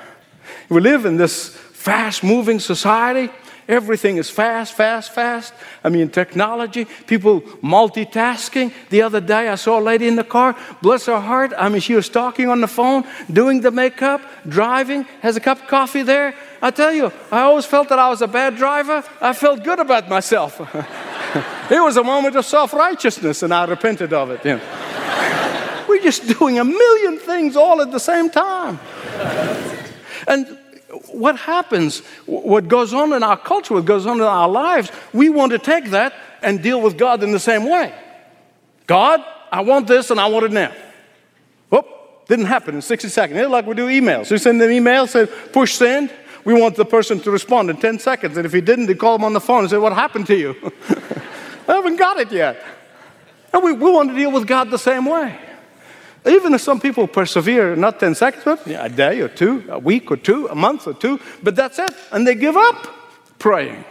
We 0.68 0.80
live 0.80 1.04
in 1.04 1.16
this 1.16 1.50
fast 1.50 2.24
moving 2.24 2.58
society 2.58 3.32
Everything 3.68 4.16
is 4.16 4.30
fast, 4.30 4.74
fast, 4.74 5.10
fast. 5.10 5.52
I 5.82 5.88
mean, 5.88 6.08
technology, 6.08 6.86
people 7.06 7.40
multitasking. 7.62 8.72
The 8.90 9.02
other 9.02 9.20
day, 9.20 9.48
I 9.48 9.56
saw 9.56 9.80
a 9.80 9.82
lady 9.82 10.06
in 10.06 10.14
the 10.14 10.24
car, 10.24 10.56
bless 10.82 11.06
her 11.06 11.18
heart. 11.18 11.52
I 11.58 11.68
mean, 11.68 11.80
she 11.80 11.94
was 11.94 12.08
talking 12.08 12.48
on 12.48 12.60
the 12.60 12.68
phone, 12.68 13.04
doing 13.32 13.62
the 13.62 13.72
makeup, 13.72 14.20
driving, 14.48 15.02
has 15.20 15.36
a 15.36 15.40
cup 15.40 15.62
of 15.62 15.66
coffee 15.66 16.02
there. 16.02 16.34
I 16.62 16.70
tell 16.70 16.92
you, 16.92 17.12
I 17.32 17.40
always 17.40 17.66
felt 17.66 17.88
that 17.88 17.98
I 17.98 18.08
was 18.08 18.22
a 18.22 18.28
bad 18.28 18.56
driver. 18.56 19.02
I 19.20 19.32
felt 19.32 19.64
good 19.64 19.80
about 19.80 20.08
myself. 20.08 20.60
it 21.70 21.82
was 21.82 21.96
a 21.96 22.04
moment 22.04 22.36
of 22.36 22.44
self 22.44 22.72
righteousness, 22.72 23.42
and 23.42 23.52
I 23.52 23.64
repented 23.64 24.12
of 24.12 24.30
it. 24.30 24.44
We're 25.88 26.02
just 26.02 26.38
doing 26.38 26.60
a 26.60 26.64
million 26.64 27.18
things 27.18 27.56
all 27.56 27.80
at 27.80 27.90
the 27.90 28.00
same 28.00 28.30
time. 28.30 28.78
And 30.28 30.55
what 31.16 31.38
happens, 31.38 32.00
what 32.26 32.68
goes 32.68 32.92
on 32.92 33.12
in 33.12 33.22
our 33.22 33.36
culture, 33.36 33.74
what 33.74 33.84
goes 33.84 34.06
on 34.06 34.16
in 34.16 34.22
our 34.22 34.48
lives, 34.48 34.90
we 35.12 35.28
want 35.28 35.52
to 35.52 35.58
take 35.58 35.90
that 35.90 36.14
and 36.42 36.62
deal 36.62 36.80
with 36.80 36.98
God 36.98 37.22
in 37.22 37.32
the 37.32 37.38
same 37.38 37.64
way. 37.64 37.94
God, 38.86 39.24
I 39.50 39.62
want 39.62 39.86
this 39.86 40.10
and 40.10 40.20
I 40.20 40.26
want 40.26 40.46
it 40.46 40.52
now. 40.52 40.72
Whoop, 41.70 41.86
didn't 42.28 42.46
happen 42.46 42.74
in 42.74 42.82
60 42.82 43.08
seconds. 43.08 43.40
It's 43.40 43.50
like 43.50 43.66
we 43.66 43.74
do 43.74 43.88
emails. 43.88 44.30
We 44.30 44.38
send 44.38 44.60
an 44.62 44.70
email, 44.70 45.06
say 45.06 45.26
push 45.26 45.74
send. 45.74 46.12
We 46.44 46.54
want 46.54 46.76
the 46.76 46.84
person 46.84 47.18
to 47.20 47.30
respond 47.30 47.70
in 47.70 47.76
10 47.76 47.98
seconds. 47.98 48.36
And 48.36 48.46
if 48.46 48.52
he 48.52 48.60
didn't, 48.60 48.86
they 48.86 48.94
call 48.94 49.16
him 49.16 49.24
on 49.24 49.32
the 49.32 49.40
phone 49.40 49.60
and 49.60 49.70
say, 49.70 49.78
What 49.78 49.92
happened 49.92 50.28
to 50.28 50.36
you? 50.36 50.54
I 51.68 51.74
haven't 51.74 51.96
got 51.96 52.18
it 52.18 52.30
yet. 52.30 52.62
And 53.52 53.64
we, 53.64 53.72
we 53.72 53.90
want 53.90 54.10
to 54.10 54.14
deal 54.14 54.30
with 54.30 54.46
God 54.46 54.70
the 54.70 54.78
same 54.78 55.06
way. 55.06 55.36
Even 56.26 56.54
if 56.54 56.60
some 56.60 56.80
people 56.80 57.06
persevere, 57.06 57.76
not 57.76 58.00
10 58.00 58.14
seconds, 58.16 58.42
but 58.44 58.66
a 58.66 58.88
day 58.88 59.20
or 59.20 59.28
two, 59.28 59.64
a 59.68 59.78
week 59.78 60.10
or 60.10 60.16
two, 60.16 60.48
a 60.48 60.54
month 60.54 60.86
or 60.86 60.94
two, 60.94 61.20
but 61.42 61.54
that's 61.54 61.78
it. 61.78 61.94
And 62.10 62.26
they 62.26 62.34
give 62.34 62.56
up 62.56 62.86
praying. 63.38 63.84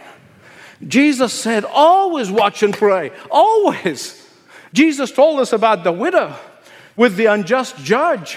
Jesus 0.86 1.32
said, 1.32 1.64
always 1.64 2.30
watch 2.30 2.62
and 2.62 2.74
pray. 2.74 3.10
Always. 3.30 4.22
Jesus 4.74 5.10
told 5.10 5.40
us 5.40 5.54
about 5.54 5.84
the 5.84 5.92
widow 5.92 6.36
with 6.96 7.16
the 7.16 7.26
unjust 7.26 7.78
judge. 7.78 8.36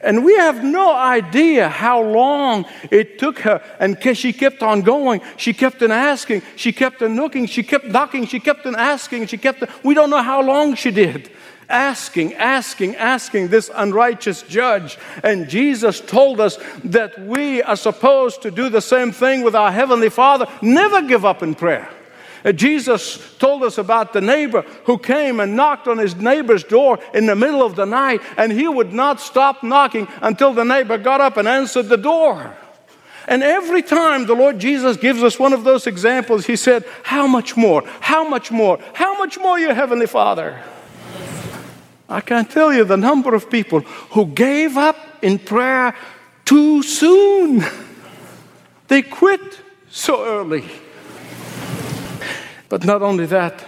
And 0.00 0.24
we 0.24 0.34
have 0.36 0.64
no 0.64 0.94
idea 0.94 1.68
how 1.68 2.00
long 2.00 2.64
it 2.90 3.18
took 3.18 3.40
her. 3.40 3.60
And 3.80 3.98
she 4.16 4.32
kept 4.32 4.62
on 4.62 4.82
going. 4.82 5.20
She 5.36 5.52
kept 5.52 5.82
on 5.82 5.90
asking. 5.90 6.42
She 6.56 6.72
kept 6.72 7.02
on 7.02 7.16
looking. 7.16 7.46
She 7.46 7.62
kept 7.62 7.86
knocking. 7.86 8.26
She 8.26 8.40
kept 8.40 8.64
on 8.64 8.76
asking. 8.76 9.26
She 9.26 9.36
kept 9.36 9.62
on, 9.62 9.68
we 9.82 9.94
don't 9.94 10.08
know 10.08 10.22
how 10.22 10.40
long 10.40 10.76
she 10.76 10.90
did 10.90 11.30
asking, 11.68 12.34
asking, 12.34 12.96
asking 12.96 13.48
this 13.48 13.70
unrighteous 13.74 14.42
judge. 14.42 14.98
And 15.22 15.48
Jesus 15.48 16.00
told 16.00 16.40
us 16.40 16.58
that 16.84 17.18
we 17.20 17.62
are 17.62 17.76
supposed 17.76 18.42
to 18.42 18.50
do 18.50 18.68
the 18.68 18.80
same 18.80 19.12
thing 19.12 19.42
with 19.42 19.54
our 19.54 19.70
Heavenly 19.70 20.08
Father. 20.08 20.46
Never 20.62 21.02
give 21.02 21.24
up 21.24 21.42
in 21.42 21.54
prayer. 21.54 21.88
Uh, 22.44 22.52
Jesus 22.52 23.36
told 23.38 23.64
us 23.64 23.78
about 23.78 24.12
the 24.12 24.20
neighbor 24.20 24.62
who 24.84 24.96
came 24.96 25.40
and 25.40 25.56
knocked 25.56 25.88
on 25.88 25.98
his 25.98 26.14
neighbor's 26.14 26.62
door 26.62 26.98
in 27.12 27.26
the 27.26 27.34
middle 27.34 27.64
of 27.64 27.74
the 27.74 27.84
night, 27.84 28.20
and 28.36 28.52
he 28.52 28.68
would 28.68 28.92
not 28.92 29.20
stop 29.20 29.62
knocking 29.62 30.06
until 30.22 30.54
the 30.54 30.64
neighbor 30.64 30.98
got 30.98 31.20
up 31.20 31.36
and 31.36 31.48
answered 31.48 31.88
the 31.88 31.96
door. 31.96 32.56
And 33.26 33.42
every 33.42 33.82
time 33.82 34.24
the 34.24 34.34
Lord 34.34 34.58
Jesus 34.58 34.96
gives 34.96 35.22
us 35.22 35.38
one 35.38 35.52
of 35.52 35.64
those 35.64 35.86
examples, 35.86 36.46
he 36.46 36.56
said, 36.56 36.84
How 37.02 37.26
much 37.26 37.56
more? 37.56 37.82
How 38.00 38.26
much 38.26 38.50
more? 38.50 38.78
How 38.94 39.18
much 39.18 39.38
more, 39.38 39.58
your 39.58 39.74
Heavenly 39.74 40.06
Father? 40.06 40.62
I 42.08 42.20
can't 42.20 42.50
tell 42.50 42.72
you 42.72 42.84
the 42.84 42.96
number 42.96 43.34
of 43.34 43.50
people 43.50 43.80
who 44.12 44.26
gave 44.26 44.76
up 44.76 44.96
in 45.22 45.38
prayer 45.38 45.94
too 46.44 46.82
soon. 46.82 47.64
They 48.88 49.02
quit 49.02 49.60
so 49.90 50.24
early. 50.24 50.64
But 52.70 52.86
not 52.86 53.02
only 53.02 53.26
that, 53.26 53.62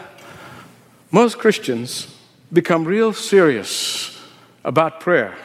most 1.10 1.38
Christians 1.38 2.16
become 2.50 2.84
real 2.84 3.12
serious 3.12 4.18
about 4.64 5.00
prayer 5.00 5.36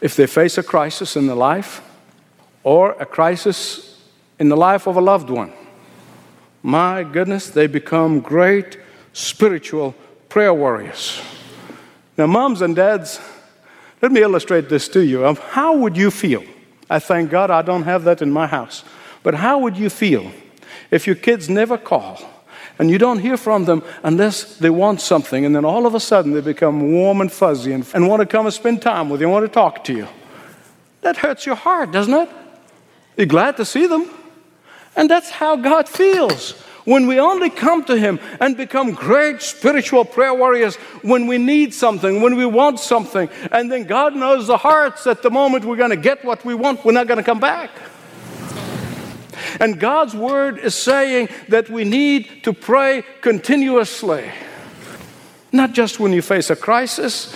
if 0.00 0.16
they 0.16 0.26
face 0.26 0.58
a 0.58 0.62
crisis 0.62 1.16
in 1.16 1.28
their 1.28 1.36
life 1.36 1.82
or 2.62 2.92
a 3.00 3.06
crisis 3.06 4.02
in 4.38 4.48
the 4.48 4.56
life 4.56 4.86
of 4.88 4.96
a 4.96 5.00
loved 5.00 5.30
one. 5.30 5.52
My 6.62 7.04
goodness, 7.04 7.48
they 7.48 7.66
become 7.66 8.20
great 8.20 8.78
spiritual 9.12 9.94
prayer 10.34 10.52
warriors. 10.52 11.22
Now, 12.18 12.26
moms 12.26 12.60
and 12.60 12.74
dads, 12.74 13.20
let 14.02 14.10
me 14.10 14.20
illustrate 14.20 14.68
this 14.68 14.88
to 14.88 14.98
you. 14.98 15.24
Um, 15.24 15.36
how 15.36 15.76
would 15.76 15.96
you 15.96 16.10
feel? 16.10 16.42
I 16.90 16.98
thank 16.98 17.30
God 17.30 17.52
I 17.52 17.62
don't 17.62 17.84
have 17.84 18.02
that 18.02 18.20
in 18.20 18.32
my 18.32 18.48
house. 18.48 18.82
But 19.22 19.34
how 19.34 19.60
would 19.60 19.76
you 19.76 19.88
feel 19.88 20.32
if 20.90 21.06
your 21.06 21.14
kids 21.14 21.48
never 21.48 21.78
call 21.78 22.18
and 22.80 22.90
you 22.90 22.98
don't 22.98 23.20
hear 23.20 23.36
from 23.36 23.64
them 23.64 23.84
unless 24.02 24.56
they 24.56 24.70
want 24.70 25.00
something, 25.00 25.44
and 25.44 25.54
then 25.54 25.64
all 25.64 25.86
of 25.86 25.94
a 25.94 26.00
sudden 26.00 26.32
they 26.32 26.40
become 26.40 26.90
warm 26.90 27.20
and 27.20 27.30
fuzzy 27.30 27.72
and, 27.72 27.86
and 27.94 28.08
want 28.08 28.18
to 28.18 28.26
come 28.26 28.44
and 28.44 28.52
spend 28.52 28.82
time 28.82 29.10
with 29.10 29.20
you 29.20 29.28
and 29.28 29.32
want 29.32 29.46
to 29.46 29.52
talk 29.52 29.84
to 29.84 29.92
you? 29.92 30.08
That 31.02 31.16
hurts 31.16 31.46
your 31.46 31.54
heart, 31.54 31.92
doesn't 31.92 32.12
it? 32.12 32.28
You're 33.16 33.26
glad 33.26 33.56
to 33.58 33.64
see 33.64 33.86
them. 33.86 34.10
And 34.96 35.08
that's 35.08 35.30
how 35.30 35.54
God 35.54 35.88
feels. 35.88 36.60
When 36.84 37.06
we 37.06 37.18
only 37.18 37.48
come 37.48 37.84
to 37.84 37.96
Him 37.96 38.20
and 38.40 38.56
become 38.56 38.92
great 38.92 39.40
spiritual 39.40 40.04
prayer 40.04 40.34
warriors 40.34 40.76
when 41.02 41.26
we 41.26 41.38
need 41.38 41.72
something, 41.72 42.20
when 42.20 42.36
we 42.36 42.44
want 42.44 42.78
something, 42.78 43.30
and 43.50 43.72
then 43.72 43.84
God 43.84 44.14
knows 44.14 44.46
the 44.46 44.58
hearts 44.58 45.06
at 45.06 45.22
the 45.22 45.30
moment 45.30 45.64
we're 45.64 45.76
going 45.76 45.90
to 45.90 45.96
get 45.96 46.24
what 46.24 46.44
we 46.44 46.54
want, 46.54 46.84
we're 46.84 46.92
not 46.92 47.06
going 47.06 47.18
to 47.18 47.24
come 47.24 47.40
back. 47.40 47.70
And 49.60 49.80
God's 49.80 50.14
Word 50.14 50.58
is 50.58 50.74
saying 50.74 51.28
that 51.48 51.70
we 51.70 51.84
need 51.84 52.44
to 52.44 52.52
pray 52.52 53.04
continuously. 53.20 54.30
Not 55.52 55.72
just 55.72 56.00
when 56.00 56.12
you 56.12 56.20
face 56.20 56.50
a 56.50 56.56
crisis. 56.56 57.34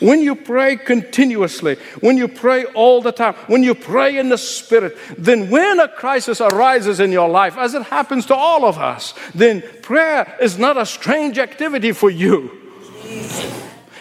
When 0.00 0.20
you 0.20 0.34
pray 0.34 0.76
continuously, 0.76 1.76
when 2.00 2.16
you 2.16 2.28
pray 2.28 2.64
all 2.64 3.00
the 3.00 3.12
time, 3.12 3.34
when 3.46 3.62
you 3.62 3.74
pray 3.74 4.18
in 4.18 4.28
the 4.28 4.38
Spirit, 4.38 4.96
then 5.16 5.50
when 5.50 5.78
a 5.80 5.88
crisis 5.88 6.40
arises 6.40 7.00
in 7.00 7.12
your 7.12 7.28
life, 7.28 7.56
as 7.56 7.74
it 7.74 7.82
happens 7.82 8.26
to 8.26 8.34
all 8.34 8.64
of 8.64 8.78
us, 8.78 9.14
then 9.34 9.62
prayer 9.82 10.36
is 10.40 10.58
not 10.58 10.76
a 10.76 10.86
strange 10.86 11.38
activity 11.38 11.92
for 11.92 12.10
you. 12.10 12.50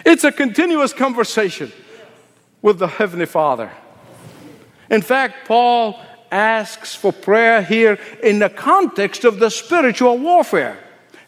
It's 0.05 0.23
a 0.23 0.31
continuous 0.31 0.93
conversation 0.93 1.71
with 2.61 2.79
the 2.79 2.87
Heavenly 2.87 3.25
Father. 3.25 3.71
In 4.89 5.01
fact, 5.01 5.47
Paul 5.47 5.99
asks 6.31 6.95
for 6.95 7.11
prayer 7.11 7.61
here 7.61 7.99
in 8.21 8.39
the 8.39 8.49
context 8.49 9.23
of 9.23 9.39
the 9.39 9.49
spiritual 9.49 10.17
warfare. 10.17 10.77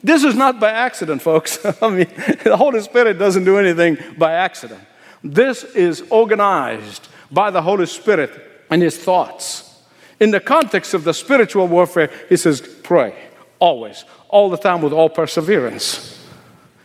This 0.06 0.24
is 0.24 0.36
not 0.36 0.60
by 0.60 0.70
accident, 0.70 1.24
folks. 1.24 1.58
I 1.82 1.90
mean, 1.90 2.08
the 2.44 2.56
Holy 2.56 2.80
Spirit 2.82 3.18
doesn't 3.18 3.44
do 3.44 3.58
anything 3.58 3.98
by 4.20 4.34
accident. 4.34 4.82
This 5.24 5.64
is 5.64 6.04
organized 6.12 7.08
by 7.32 7.50
the 7.50 7.64
Holy 7.64 7.88
Spirit 7.88 8.30
and 8.70 8.84
His 8.84 8.96
thoughts. 9.00 9.82
In 10.20 10.30
the 10.30 10.40
context 10.40 10.94
of 10.94 11.06
the 11.06 11.14
spiritual 11.14 11.68
warfare, 11.68 12.12
He 12.30 12.38
says, 12.38 12.62
pray 12.84 13.16
always, 13.58 14.06
all 14.30 14.52
the 14.52 14.58
time 14.58 14.84
with 14.84 14.94
all 14.94 15.10
perseverance. 15.10 16.24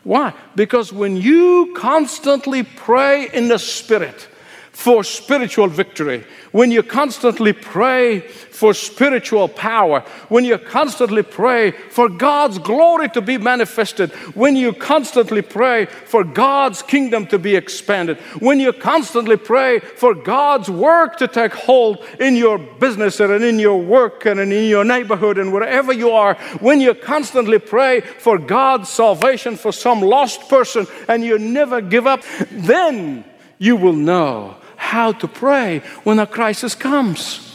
Why? 0.02 0.32
Because 0.56 0.90
when 0.90 1.18
you 1.18 1.74
constantly 1.76 2.62
pray 2.62 3.28
in 3.34 3.48
the 3.48 3.58
Spirit, 3.58 4.28
for 4.72 5.04
spiritual 5.04 5.66
victory, 5.66 6.24
when 6.52 6.70
you 6.70 6.82
constantly 6.82 7.52
pray 7.52 8.20
for 8.20 8.72
spiritual 8.72 9.48
power, 9.48 10.00
when 10.28 10.44
you 10.44 10.58
constantly 10.58 11.22
pray 11.22 11.70
for 11.70 12.08
God's 12.08 12.58
glory 12.58 13.08
to 13.10 13.20
be 13.20 13.36
manifested, 13.38 14.10
when 14.34 14.56
you 14.56 14.72
constantly 14.72 15.42
pray 15.42 15.86
for 15.86 16.24
God's 16.24 16.82
kingdom 16.82 17.26
to 17.26 17.38
be 17.38 17.56
expanded, 17.56 18.18
when 18.38 18.60
you 18.60 18.72
constantly 18.72 19.36
pray 19.36 19.80
for 19.80 20.14
God's 20.14 20.70
work 20.70 21.16
to 21.18 21.28
take 21.28 21.52
hold 21.52 22.04
in 22.18 22.36
your 22.36 22.58
business 22.58 23.20
and 23.20 23.44
in 23.44 23.58
your 23.58 23.80
work 23.80 24.26
and 24.26 24.40
in 24.40 24.50
your 24.50 24.84
neighborhood 24.84 25.38
and 25.38 25.52
wherever 25.52 25.92
you 25.92 26.10
are, 26.10 26.34
when 26.60 26.80
you 26.80 26.94
constantly 26.94 27.58
pray 27.58 28.00
for 28.00 28.38
God's 28.38 28.88
salvation 28.88 29.56
for 29.56 29.72
some 29.72 30.00
lost 30.00 30.48
person 30.48 30.86
and 31.08 31.24
you 31.24 31.38
never 31.38 31.80
give 31.80 32.06
up, 32.06 32.22
then 32.50 33.24
you 33.58 33.76
will 33.76 33.92
know 33.92 34.56
how 34.80 35.12
to 35.12 35.28
pray 35.28 35.80
when 36.04 36.18
a 36.18 36.26
crisis 36.26 36.74
comes. 36.74 37.46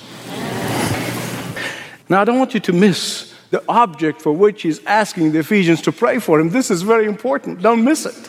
Now, 2.07 2.21
I 2.21 2.23
don't 2.23 2.37
want 2.37 2.53
you 2.53 2.59
to 2.61 2.71
miss 2.71 3.33
the 3.49 3.63
object 3.67 4.21
for 4.21 4.31
which 4.31 4.61
he's 4.61 4.83
asking 4.85 5.31
the 5.31 5.39
Ephesians 5.39 5.81
to 5.81 5.91
pray 5.91 6.19
for 6.19 6.39
him. 6.39 6.51
This 6.51 6.69
is 6.69 6.83
very 6.83 7.05
important. 7.05 7.61
Don't 7.61 7.83
miss 7.83 8.05
it. 8.05 8.27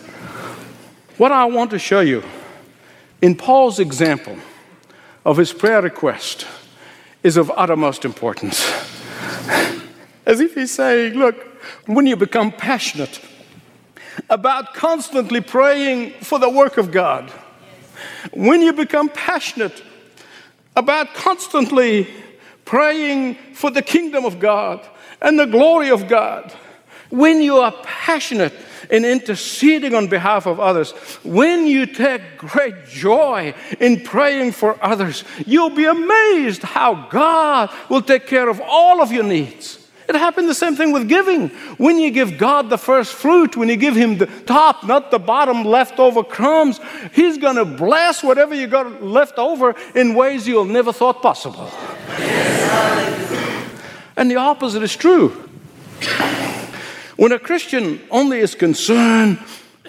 What 1.19 1.31
I 1.31 1.45
want 1.45 1.71
to 1.73 1.79
show 1.79 2.01
you 2.01 2.25
in 3.21 3.37
Paul's 3.37 3.79
example 3.79 4.39
of 5.27 5.37
his 5.37 5.53
prayer 5.53 5.83
request 5.83 6.47
is 7.23 7.37
of 7.37 7.53
uttermost 7.55 8.05
importance. 8.05 8.65
As 10.25 10.41
if 10.41 10.55
he's 10.55 10.71
saying, 10.71 11.15
Look, 11.15 11.37
when 11.85 12.07
you 12.07 12.17
become 12.17 12.51
passionate 12.51 13.21
about 14.31 14.73
constantly 14.73 15.43
praying 15.43 16.13
for 16.23 16.39
the 16.39 16.49
work 16.49 16.79
of 16.79 16.91
God, 16.91 17.31
when 18.33 18.63
you 18.63 18.73
become 18.73 19.09
passionate 19.09 19.83
about 20.77 21.15
constantly 21.15 22.09
praying 22.65 23.35
for 23.55 23.71
the 23.71 23.83
kingdom 23.83 24.25
of 24.25 24.39
God 24.39 24.87
and 25.21 25.39
the 25.39 25.47
glory 25.47 25.91
of 25.91 26.09
God, 26.09 26.53
when 27.11 27.41
you 27.41 27.59
are 27.59 27.73
passionate 27.83 28.53
in 28.91 29.05
interceding 29.05 29.95
on 29.95 30.09
behalf 30.09 30.47
of 30.47 30.61
others, 30.61 30.93
when 31.25 31.67
you 31.67 31.87
take 31.87 32.39
great 32.39 32.87
joy 32.87 33.55
in 33.81 34.01
praying 34.03 34.53
for 34.53 34.77
others, 34.85 35.25
you'll 35.47 35.71
be 35.71 35.87
amazed 35.87 36.63
how 36.63 37.07
God 37.09 37.71
will 37.89 38.03
take 38.03 38.27
care 38.27 38.49
of 38.49 38.61
all 38.61 39.01
of 39.01 39.13
your 39.13 39.25
needs. 39.25 39.86
It 40.09 40.15
happened 40.15 40.49
the 40.49 40.55
same 40.55 40.77
thing 40.77 40.93
with 40.93 41.09
giving. 41.09 41.49
When 41.79 41.99
you 41.99 42.11
give 42.11 42.39
God 42.39 42.71
the 42.71 42.79
first 42.79 43.13
fruit, 43.13 43.57
when 43.57 43.69
you 43.69 43.77
give 43.77 43.97
Him 43.97 44.19
the 44.19 44.27
top, 44.27 44.85
not 44.85 45.11
the 45.11 45.19
bottom 45.19 45.65
leftover 45.65 46.23
crumbs, 46.23 46.81
He's 47.13 47.39
going 47.39 47.57
to 47.57 47.65
bless 47.65 48.23
whatever 48.23 48.55
you 48.55 48.67
got 48.67 49.03
left 49.03 49.39
over 49.39 49.75
in 49.95 50.15
ways 50.15 50.47
you'll 50.47 50.65
never 50.65 50.93
thought 50.93 51.23
possible. 51.23 51.71
And 54.17 54.31
the 54.31 54.37
opposite 54.37 54.83
is 54.83 54.95
true. 54.95 55.31
When 57.17 57.33
a 57.33 57.39
Christian 57.39 58.01
only 58.11 58.39
is 58.39 58.55
concerned 58.55 59.39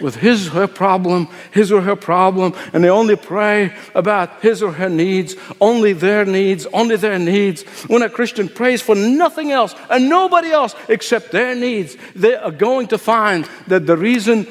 with 0.01 0.15
his 0.15 0.47
or 0.47 0.51
her 0.51 0.67
problem, 0.67 1.27
his 1.51 1.71
or 1.71 1.81
her 1.81 1.95
problem, 1.95 2.53
and 2.73 2.83
they 2.83 2.89
only 2.89 3.15
pray 3.15 3.73
about 3.95 4.41
his 4.41 4.61
or 4.61 4.71
her 4.73 4.89
needs, 4.89 5.35
only 5.59 5.93
their 5.93 6.25
needs, 6.25 6.65
only 6.67 6.95
their 6.95 7.19
needs. 7.19 7.63
When 7.87 8.01
a 8.01 8.09
Christian 8.09 8.49
prays 8.49 8.81
for 8.81 8.95
nothing 8.95 9.51
else 9.51 9.75
and 9.89 10.09
nobody 10.09 10.51
else 10.51 10.75
except 10.89 11.31
their 11.31 11.55
needs, 11.55 11.97
they 12.15 12.35
are 12.35 12.51
going 12.51 12.87
to 12.87 12.97
find 12.97 13.47
that 13.67 13.85
the 13.85 13.97
reason 13.97 14.45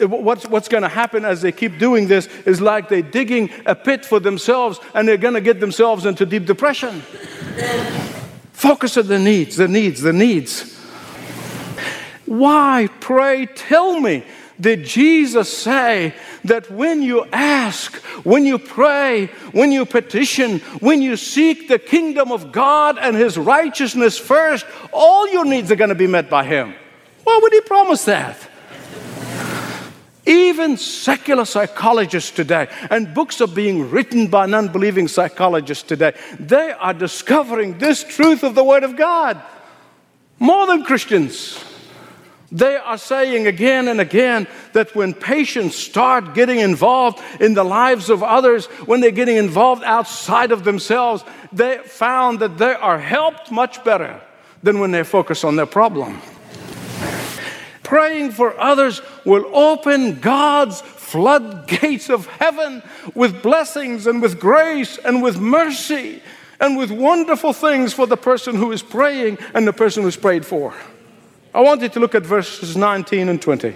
what's, 0.00 0.46
what's 0.46 0.68
going 0.68 0.82
to 0.82 0.88
happen 0.88 1.24
as 1.24 1.42
they 1.42 1.52
keep 1.52 1.78
doing 1.78 2.08
this 2.08 2.26
is 2.46 2.60
like 2.60 2.88
they're 2.88 3.02
digging 3.02 3.50
a 3.66 3.74
pit 3.74 4.04
for 4.04 4.20
themselves 4.20 4.78
and 4.94 5.06
they're 5.06 5.16
going 5.16 5.34
to 5.34 5.40
get 5.40 5.60
themselves 5.60 6.06
into 6.06 6.26
deep 6.26 6.46
depression. 6.46 7.00
Focus 8.52 8.96
on 8.96 9.06
the 9.06 9.18
needs, 9.18 9.56
the 9.56 9.68
needs, 9.68 10.00
the 10.00 10.12
needs. 10.12 10.72
Why, 12.26 12.88
pray, 13.00 13.46
tell 13.46 14.00
me 14.00 14.24
did 14.60 14.84
Jesus 14.84 15.56
say 15.56 16.14
that 16.44 16.70
when 16.70 17.02
you 17.02 17.24
ask, 17.32 17.96
when 18.24 18.44
you 18.44 18.58
pray, 18.58 19.26
when 19.52 19.72
you 19.72 19.84
petition, 19.84 20.60
when 20.80 21.02
you 21.02 21.16
seek 21.16 21.68
the 21.68 21.78
kingdom 21.78 22.30
of 22.30 22.52
God 22.52 22.96
and 22.98 23.16
His 23.16 23.36
righteousness 23.36 24.16
first, 24.16 24.64
all 24.92 25.28
your 25.28 25.44
needs 25.44 25.72
are 25.72 25.76
going 25.76 25.88
to 25.88 25.96
be 25.96 26.06
met 26.06 26.30
by 26.30 26.44
Him? 26.44 26.74
Why 27.24 27.38
would 27.42 27.52
He 27.52 27.60
promise 27.62 28.04
that? 28.04 28.36
Even 30.26 30.76
secular 30.76 31.44
psychologists 31.44 32.30
today, 32.30 32.68
and 32.90 33.12
books 33.12 33.40
are 33.40 33.48
being 33.48 33.90
written 33.90 34.28
by 34.28 34.46
non 34.46 34.68
believing 34.68 35.08
psychologists 35.08 35.82
today, 35.82 36.14
they 36.40 36.72
are 36.72 36.94
discovering 36.94 37.78
this 37.78 38.04
truth 38.04 38.42
of 38.42 38.54
the 38.54 38.64
Word 38.64 38.84
of 38.84 38.96
God 38.96 39.42
more 40.38 40.66
than 40.66 40.84
Christians. 40.84 41.62
They 42.54 42.76
are 42.76 42.98
saying 42.98 43.48
again 43.48 43.88
and 43.88 44.00
again 44.00 44.46
that 44.74 44.94
when 44.94 45.12
patients 45.12 45.74
start 45.74 46.34
getting 46.34 46.60
involved 46.60 47.20
in 47.40 47.54
the 47.54 47.64
lives 47.64 48.08
of 48.08 48.22
others, 48.22 48.66
when 48.86 49.00
they're 49.00 49.10
getting 49.10 49.36
involved 49.36 49.82
outside 49.82 50.52
of 50.52 50.62
themselves, 50.62 51.24
they 51.52 51.78
found 51.78 52.38
that 52.38 52.56
they 52.56 52.72
are 52.72 53.00
helped 53.00 53.50
much 53.50 53.82
better 53.82 54.20
than 54.62 54.78
when 54.78 54.92
they 54.92 55.02
focus 55.02 55.42
on 55.42 55.56
their 55.56 55.66
problem. 55.66 56.22
Praying 57.82 58.30
for 58.30 58.58
others 58.60 59.02
will 59.24 59.50
open 59.52 60.20
God's 60.20 60.80
floodgates 60.80 62.08
of 62.08 62.26
heaven 62.26 62.84
with 63.16 63.42
blessings 63.42 64.06
and 64.06 64.22
with 64.22 64.38
grace 64.38 64.96
and 64.98 65.24
with 65.24 65.40
mercy 65.40 66.22
and 66.60 66.76
with 66.76 66.92
wonderful 66.92 67.52
things 67.52 67.92
for 67.92 68.06
the 68.06 68.16
person 68.16 68.54
who 68.54 68.70
is 68.70 68.80
praying 68.80 69.38
and 69.54 69.66
the 69.66 69.72
person 69.72 70.04
who's 70.04 70.16
prayed 70.16 70.46
for. 70.46 70.72
I 71.54 71.60
want 71.60 71.82
you 71.82 71.88
to 71.88 72.00
look 72.00 72.16
at 72.16 72.26
verses 72.26 72.76
19 72.76 73.28
and 73.28 73.40
20. 73.40 73.74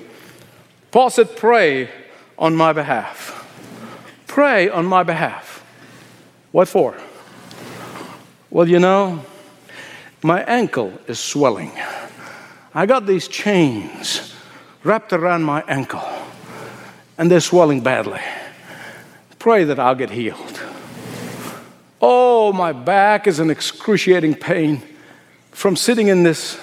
Paul 0.90 1.10
said, 1.10 1.36
Pray 1.36 1.88
on 2.36 2.56
my 2.56 2.72
behalf. 2.72 3.34
Pray 4.26 4.68
on 4.68 4.84
my 4.84 5.04
behalf. 5.04 5.64
What 6.50 6.66
for? 6.66 6.96
Well, 8.50 8.68
you 8.68 8.80
know, 8.80 9.24
my 10.24 10.42
ankle 10.42 10.92
is 11.06 11.20
swelling. 11.20 11.70
I 12.74 12.84
got 12.84 13.06
these 13.06 13.28
chains 13.28 14.34
wrapped 14.82 15.12
around 15.12 15.44
my 15.44 15.62
ankle, 15.68 16.06
and 17.16 17.30
they're 17.30 17.40
swelling 17.40 17.80
badly. 17.80 18.20
Pray 19.38 19.62
that 19.62 19.78
I'll 19.78 19.94
get 19.94 20.10
healed. 20.10 20.60
Oh, 22.00 22.52
my 22.52 22.72
back 22.72 23.28
is 23.28 23.38
in 23.38 23.50
excruciating 23.50 24.34
pain 24.34 24.82
from 25.52 25.76
sitting 25.76 26.08
in 26.08 26.24
this 26.24 26.58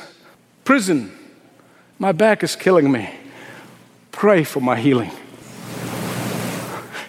Prison, 0.65 1.15
my 1.99 2.11
back 2.11 2.43
is 2.43 2.55
killing 2.55 2.91
me. 2.91 3.07
Pray 4.11 4.43
for 4.43 4.59
my 4.59 4.75
healing. 4.75 5.11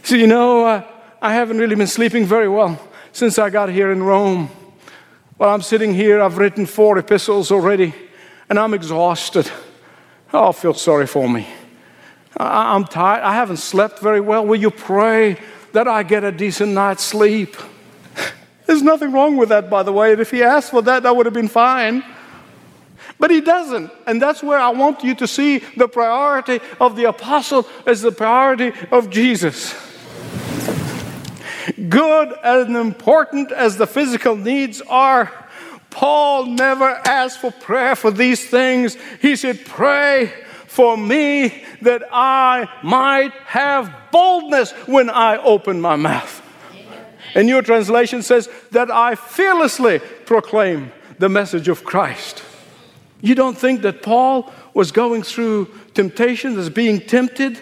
So, 0.03 0.15
you 0.15 0.27
know, 0.27 0.67
uh, 0.67 0.83
I 1.23 1.33
haven't 1.33 1.57
really 1.57 1.75
been 1.75 1.87
sleeping 1.87 2.27
very 2.27 2.51
well 2.51 2.79
since 3.13 3.39
I 3.39 3.49
got 3.49 3.71
here 3.71 3.91
in 3.91 4.03
Rome. 4.03 4.51
While 5.39 5.55
I'm 5.55 5.63
sitting 5.63 5.95
here, 5.95 6.21
I've 6.21 6.37
written 6.37 6.67
four 6.67 6.99
epistles 6.99 7.51
already, 7.51 7.95
and 8.51 8.59
I'm 8.59 8.75
exhausted. 8.75 9.51
Oh, 10.35 10.53
feel 10.53 10.75
sorry 10.75 11.07
for 11.07 11.27
me. 11.27 11.47
I- 12.37 12.75
I'm 12.75 12.85
tired. 12.85 13.23
I 13.23 13.33
haven't 13.33 13.57
slept 13.57 14.01
very 14.01 14.21
well. 14.21 14.45
Will 14.45 14.61
you 14.61 14.71
pray 14.71 15.39
that 15.73 15.89
I 15.89 16.03
get 16.03 16.25
a 16.25 16.31
decent 16.31 16.73
night's 16.73 17.03
sleep? 17.03 17.57
There's 18.67 18.83
nothing 18.83 19.13
wrong 19.13 19.39
with 19.39 19.49
that, 19.49 19.71
by 19.71 19.83
the 19.83 19.95
way. 19.95 20.13
And 20.13 20.21
if 20.21 20.31
he 20.31 20.43
asked 20.43 20.73
for 20.73 20.83
that, 20.83 21.05
that 21.05 21.17
would 21.17 21.25
have 21.25 21.35
been 21.35 21.49
fine. 21.49 22.05
But 23.19 23.31
he 23.31 23.41
doesn't. 23.41 23.91
And 24.07 24.21
that's 24.21 24.43
where 24.43 24.59
I 24.59 24.71
want 24.71 25.03
you 25.03 25.15
to 25.17 25.27
see 25.27 25.59
the 25.77 25.89
priority 25.89 26.61
of 26.81 26.97
the 26.97 27.05
apostle 27.05 27.67
as 27.87 28.03
the 28.03 28.13
priority 28.13 28.73
of 28.91 29.11
Jesus. 29.11 29.75
Good 31.89 32.35
and 32.45 32.77
important 32.77 33.51
as 33.53 33.77
the 33.77 33.87
physical 33.87 34.37
needs 34.37 34.81
are, 34.83 35.33
Paul 35.91 36.47
never 36.47 36.85
asked 36.85 37.41
for 37.41 37.51
prayer 37.51 37.97
for 37.97 38.11
these 38.11 38.49
things. 38.49 38.97
He 39.21 39.35
said, 39.35 39.65
Pray 39.65 40.33
for 40.67 40.97
me 40.97 41.65
that 41.81 42.03
I 42.13 42.69
might 42.83 43.33
have 43.47 43.93
boldness 44.13 44.73
when 44.87 45.09
I 45.09 45.39
open 45.39 45.81
my 45.81 45.97
mouth. 45.97 46.43
And 47.35 47.49
your 47.49 47.63
translation 47.63 48.23
says, 48.23 48.49
That 48.73 48.91
I 48.91 49.15
fearlessly 49.15 50.01
proclaim 50.27 50.93
the 51.19 51.31
message 51.31 51.69
of 51.69 51.83
Christ. 51.83 52.43
You 53.27 53.35
don't 53.35 53.59
think 53.59 53.83
that 53.83 54.03
Paul 54.03 54.53
was 54.73 54.93
going 54.93 55.25
through 55.25 55.69
temptations, 55.95 56.59
as 56.59 56.71
being 56.71 57.01
tempted 57.01 57.61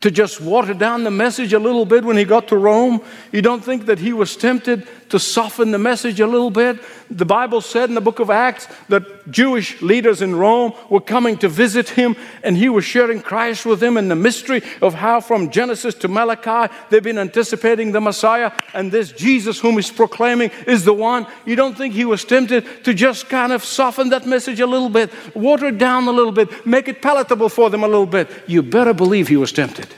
to 0.00 0.10
just 0.10 0.40
water 0.40 0.74
down 0.74 1.04
the 1.04 1.12
message 1.12 1.52
a 1.52 1.60
little 1.60 1.84
bit 1.84 2.02
when 2.02 2.16
he 2.16 2.24
got 2.24 2.48
to 2.48 2.56
Rome? 2.56 3.00
You 3.30 3.40
don't 3.40 3.64
think 3.64 3.86
that 3.86 4.00
he 4.00 4.12
was 4.12 4.36
tempted 4.36 4.88
to 5.10 5.18
soften 5.18 5.70
the 5.70 5.78
message 5.78 6.20
a 6.20 6.26
little 6.26 6.50
bit? 6.50 6.78
The 7.10 7.24
Bible 7.24 7.60
said 7.60 7.88
in 7.88 7.94
the 7.94 8.00
book 8.00 8.18
of 8.18 8.30
Acts 8.30 8.68
that 8.88 9.30
Jewish 9.30 9.80
leaders 9.80 10.22
in 10.22 10.36
Rome 10.36 10.72
were 10.90 11.00
coming 11.00 11.36
to 11.38 11.48
visit 11.48 11.90
him, 11.90 12.16
and 12.42 12.56
he 12.56 12.68
was 12.68 12.84
sharing 12.84 13.20
Christ 13.20 13.66
with 13.66 13.80
them 13.80 13.96
and 13.96 14.10
the 14.10 14.16
mystery 14.16 14.62
of 14.82 14.94
how 14.94 15.20
from 15.20 15.50
Genesis 15.50 15.94
to 15.96 16.08
Malachi 16.08 16.72
they've 16.90 17.02
been 17.02 17.18
anticipating 17.18 17.92
the 17.92 18.00
Messiah, 18.00 18.52
and 18.74 18.92
this 18.92 19.12
Jesus 19.12 19.58
whom 19.58 19.76
he's 19.76 19.90
proclaiming 19.90 20.50
is 20.66 20.84
the 20.84 20.92
one. 20.92 21.26
You 21.44 21.56
don't 21.56 21.76
think 21.76 21.94
he 21.94 22.04
was 22.04 22.24
tempted 22.24 22.84
to 22.84 22.94
just 22.94 23.28
kind 23.28 23.52
of 23.52 23.64
soften 23.64 24.10
that 24.10 24.26
message 24.26 24.60
a 24.60 24.66
little 24.66 24.90
bit, 24.90 25.10
water 25.34 25.66
it 25.66 25.78
down 25.78 26.08
a 26.08 26.12
little 26.12 26.32
bit, 26.32 26.66
make 26.66 26.88
it 26.88 27.02
palatable 27.02 27.48
for 27.48 27.70
them 27.70 27.84
a 27.84 27.88
little 27.88 28.06
bit? 28.06 28.30
You 28.46 28.62
better 28.62 28.94
believe 28.94 29.28
he 29.28 29.36
was 29.36 29.52
tempted. 29.52 29.88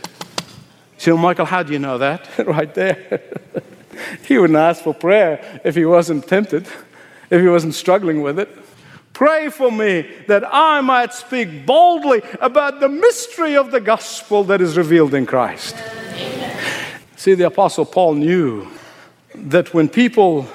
So, 0.99 1.17
Michael, 1.17 1.47
how 1.47 1.63
do 1.63 1.73
you 1.73 1.79
know 1.79 1.99
that? 1.99 2.29
right 2.47 2.73
there. 2.75 3.23
he 4.25 4.39
wouldn't 4.39 4.59
ask 4.59 4.83
for 4.83 4.95
prayer 4.95 5.61
if 5.65 5.75
he 5.75 5.85
wasn't 5.85 6.27
tempted, 6.27 6.67
if 7.31 7.41
he 7.41 7.49
wasn't 7.49 7.75
struggling 7.75 8.23
with 8.23 8.39
it. 8.39 8.49
Pray 9.13 9.51
for 9.51 9.71
me 9.71 10.09
that 10.29 10.45
I 10.51 10.81
might 10.81 11.13
speak 11.13 11.67
boldly 11.67 12.23
about 12.41 12.81
the 12.81 12.89
mystery 12.89 13.57
of 13.57 13.71
the 13.71 13.81
gospel 13.81 14.45
that 14.45 14.61
is 14.61 14.79
revealed 14.79 15.13
in 15.13 15.27
Christ. 15.27 15.77
See, 17.17 17.35
the 17.35 17.49
Apostle 17.49 17.85
Paul 17.85 18.15
knew 18.15 18.67
that 19.35 19.75
when 19.75 19.89
people 19.89 20.47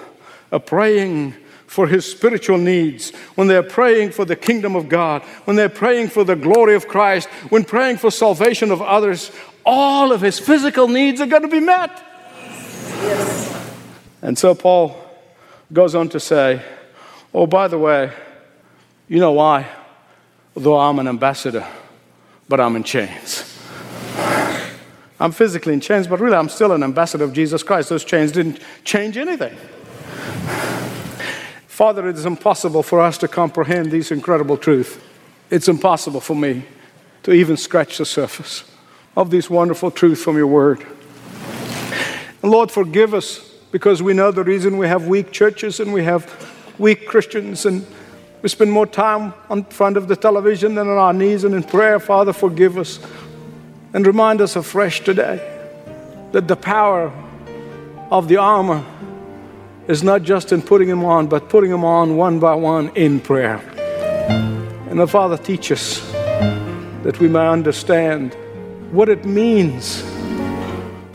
are 0.51 0.59
praying 0.59 1.35
for 1.67 1.87
his 1.87 2.09
spiritual 2.09 2.57
needs, 2.57 3.11
when 3.35 3.47
they're 3.47 3.61
praying 3.61 4.11
for 4.11 4.25
the 4.25 4.35
kingdom 4.35 4.75
of 4.75 4.89
God, 4.89 5.21
when 5.43 5.55
they're 5.57 5.69
praying 5.69 6.07
for 6.07 6.23
the 6.23 6.35
glory 6.35 6.73
of 6.73 6.87
Christ, 6.87 7.27
when 7.49 7.65
praying 7.65 7.97
for 7.97 8.09
salvation 8.09 8.71
of 8.71 8.81
others, 8.81 9.31
all 9.65 10.11
of 10.11 10.21
his 10.21 10.39
physical 10.39 10.87
needs 10.87 11.21
are 11.21 11.27
going 11.27 11.41
to 11.41 11.47
be 11.47 11.59
met. 11.59 12.01
And 14.21 14.37
so 14.37 14.55
Paul 14.55 14.95
goes 15.71 15.95
on 15.95 16.09
to 16.09 16.19
say, 16.19 16.61
Oh, 17.33 17.45
by 17.45 17.67
the 17.67 17.77
way, 17.77 18.11
you 19.07 19.19
know 19.19 19.33
why? 19.33 19.67
Though 20.55 20.79
I'm 20.79 20.99
an 20.99 21.07
ambassador, 21.07 21.67
but 22.47 22.59
I'm 22.59 22.75
in 22.75 22.83
chains. 22.83 23.51
I'm 25.19 25.31
physically 25.31 25.73
in 25.73 25.81
chains, 25.81 26.07
but 26.07 26.19
really 26.19 26.35
I'm 26.35 26.49
still 26.49 26.71
an 26.71 26.83
ambassador 26.83 27.23
of 27.23 27.33
Jesus 27.33 27.63
Christ. 27.63 27.89
Those 27.89 28.03
chains 28.03 28.31
didn't 28.31 28.59
change 28.83 29.17
anything. 29.17 29.55
Father, 31.67 32.07
it 32.07 32.15
is 32.15 32.25
impossible 32.25 32.83
for 32.83 33.01
us 33.01 33.17
to 33.17 33.27
comprehend 33.27 33.91
these 33.91 34.11
incredible 34.11 34.57
truths. 34.57 34.97
It's 35.49 35.67
impossible 35.67 36.21
for 36.21 36.35
me 36.35 36.63
to 37.23 37.33
even 37.33 37.57
scratch 37.57 37.97
the 37.97 38.05
surface 38.05 38.63
of 39.17 39.29
these 39.29 39.49
wonderful 39.49 39.91
truth 39.91 40.21
from 40.21 40.37
your 40.37 40.47
word. 40.47 40.85
And 42.41 42.51
Lord, 42.51 42.71
forgive 42.71 43.13
us 43.13 43.39
because 43.71 44.01
we 44.01 44.13
know 44.13 44.31
the 44.31 44.43
reason 44.43 44.77
we 44.77 44.87
have 44.87 45.07
weak 45.07 45.31
churches 45.31 45.79
and 45.79 45.91
we 45.91 46.03
have 46.03 46.23
weak 46.77 47.07
Christians 47.07 47.65
and 47.65 47.85
we 48.41 48.49
spend 48.49 48.71
more 48.71 48.85
time 48.85 49.33
on 49.49 49.65
front 49.65 49.97
of 49.97 50.07
the 50.07 50.15
television 50.15 50.75
than 50.75 50.87
on 50.87 50.97
our 50.97 51.13
knees 51.13 51.43
and 51.43 51.55
in 51.55 51.63
prayer. 51.63 51.99
Father, 51.99 52.31
forgive 52.31 52.77
us 52.77 52.99
and 53.93 54.05
remind 54.05 54.41
us 54.41 54.55
afresh 54.55 55.01
today 55.01 55.37
that 56.31 56.47
the 56.47 56.55
power 56.55 57.11
of 58.11 58.27
the 58.27 58.37
armor 58.37 58.85
is 59.87 60.03
not 60.03 60.23
just 60.23 60.51
in 60.51 60.61
putting 60.61 60.87
them 60.87 61.03
on, 61.03 61.27
but 61.27 61.49
putting 61.49 61.71
them 61.71 61.83
on 61.83 62.17
one 62.17 62.39
by 62.39 62.53
one 62.53 62.89
in 62.95 63.19
prayer. 63.19 63.57
And 64.89 64.99
the 64.99 65.07
Father, 65.07 65.37
teach 65.37 65.71
us 65.71 65.99
that 67.03 67.19
we 67.19 67.27
may 67.27 67.47
understand 67.47 68.33
what 68.91 69.09
it 69.09 69.25
means 69.25 70.03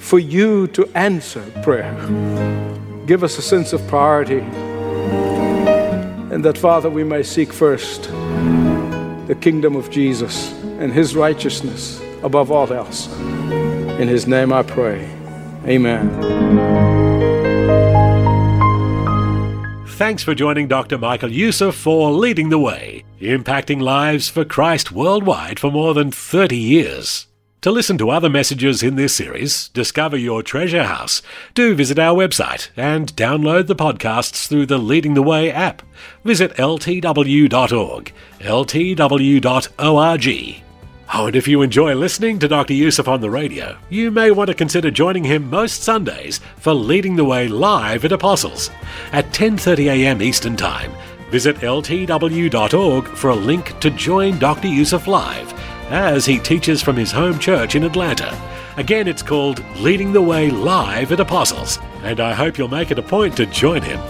for 0.00 0.18
you 0.18 0.66
to 0.68 0.84
answer 0.94 1.44
prayer. 1.62 1.94
Give 3.06 3.22
us 3.22 3.38
a 3.38 3.42
sense 3.42 3.72
of 3.72 3.86
priority. 3.86 4.40
And 6.32 6.44
that, 6.44 6.58
Father, 6.58 6.90
we 6.90 7.04
may 7.04 7.22
seek 7.22 7.52
first 7.52 8.04
the 9.28 9.36
kingdom 9.40 9.76
of 9.76 9.90
Jesus 9.90 10.52
and 10.80 10.92
his 10.92 11.14
righteousness 11.14 12.00
above 12.22 12.50
all 12.50 12.72
else. 12.72 13.14
In 14.00 14.08
his 14.08 14.26
name 14.26 14.52
I 14.52 14.62
pray. 14.62 15.08
Amen. 15.66 16.08
Thanks 19.86 20.22
for 20.22 20.34
joining 20.34 20.66
Dr. 20.66 20.96
Michael 20.96 21.30
Youssef 21.30 21.74
for 21.74 22.10
Leading 22.10 22.48
the 22.48 22.58
Way, 22.58 23.04
impacting 23.20 23.82
lives 23.82 24.30
for 24.30 24.46
Christ 24.46 24.90
worldwide 24.90 25.60
for 25.60 25.70
more 25.70 25.92
than 25.92 26.10
30 26.10 26.56
years. 26.56 27.26
To 27.62 27.70
listen 27.70 27.99
to 27.99 28.09
other 28.09 28.31
messages 28.31 28.83
in 28.83 28.96
this 28.96 29.14
series, 29.14 29.68
discover 29.68 30.16
your 30.16 30.42
treasure 30.42 30.85
house, 30.85 31.20
do 31.53 31.75
visit 31.75 31.99
our 31.99 32.16
website 32.16 32.70
and 32.75 33.14
download 33.16 33.66
the 33.66 33.77
podcasts 33.77 34.46
through 34.49 34.64
the 34.64 34.79
Leading 34.79 35.12
the 35.12 35.20
Way 35.23 35.53
app. 35.53 35.83
Visit 36.25 36.55
ltw.org, 36.55 38.12
ltw.org. 38.38 39.44
Oh, 41.12 41.27
and 41.27 41.37
if 41.37 41.46
you 41.46 41.61
enjoy 41.61 41.94
listening 41.94 42.38
to 42.38 42.49
Dr. 42.49 42.73
Youssef 42.73 43.09
on 43.09 43.20
the 43.20 43.29
radio, 43.29 43.77
you 43.90 44.11
may 44.11 44.31
want 44.31 44.49
to 44.49 44.55
consider 44.55 44.90
joining 44.90 45.25
him 45.25 45.51
most 45.51 45.83
Sundays 45.83 46.40
for 46.57 46.73
Leading 46.73 47.16
the 47.16 47.27
Way 47.27 47.46
live 47.46 48.07
at 48.07 48.12
Apostles 48.12 48.70
at 49.12 49.27
10:30 49.35 49.90
a.m. 49.90 50.23
Eastern 50.23 50.57
Time. 50.57 50.92
Visit 51.31 51.57
ltw.org 51.57 53.07
for 53.09 53.31
a 53.31 53.35
link 53.37 53.79
to 53.81 53.90
join 53.90 54.38
Dr. 54.38 54.68
Youssef 54.68 55.07
live 55.07 55.60
as 55.90 56.24
he 56.24 56.38
teaches 56.38 56.81
from 56.81 56.96
his 56.96 57.12
home 57.12 57.38
church 57.38 57.74
in 57.74 57.85
Atlanta. 57.85 58.38
Again, 58.76 59.09
it's 59.09 59.22
called 59.22 59.64
Leading 59.76 60.12
the 60.12 60.22
Way 60.22 60.48
Live 60.48 61.12
at 61.12 61.20
Apostles, 61.20 61.79
and 62.03 62.20
I 62.20 62.33
hope 62.33 62.57
you'll 62.57 62.68
make 62.68 62.90
it 62.90 62.98
a 62.98 63.03
point 63.03 63.37
to 63.37 63.46
join 63.46 63.83
him. 63.83 64.00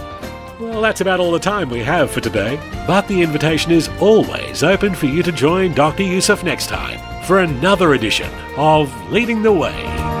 Well, 0.59 0.81
that's 0.81 1.01
about 1.01 1.19
all 1.19 1.31
the 1.31 1.39
time 1.39 1.69
we 1.69 1.79
have 1.79 2.11
for 2.11 2.21
today, 2.21 2.59
but 2.85 3.07
the 3.07 3.21
invitation 3.21 3.71
is 3.71 3.89
always 3.99 4.63
open 4.63 4.93
for 4.93 5.07
you 5.07 5.23
to 5.23 5.31
join 5.31 5.73
Dr. 5.73 6.03
Youssef 6.03 6.43
next 6.43 6.67
time 6.67 6.99
for 7.25 7.39
another 7.39 7.93
edition 7.93 8.31
of 8.57 9.11
Leading 9.11 9.41
the 9.41 9.51
Way. 9.51 10.20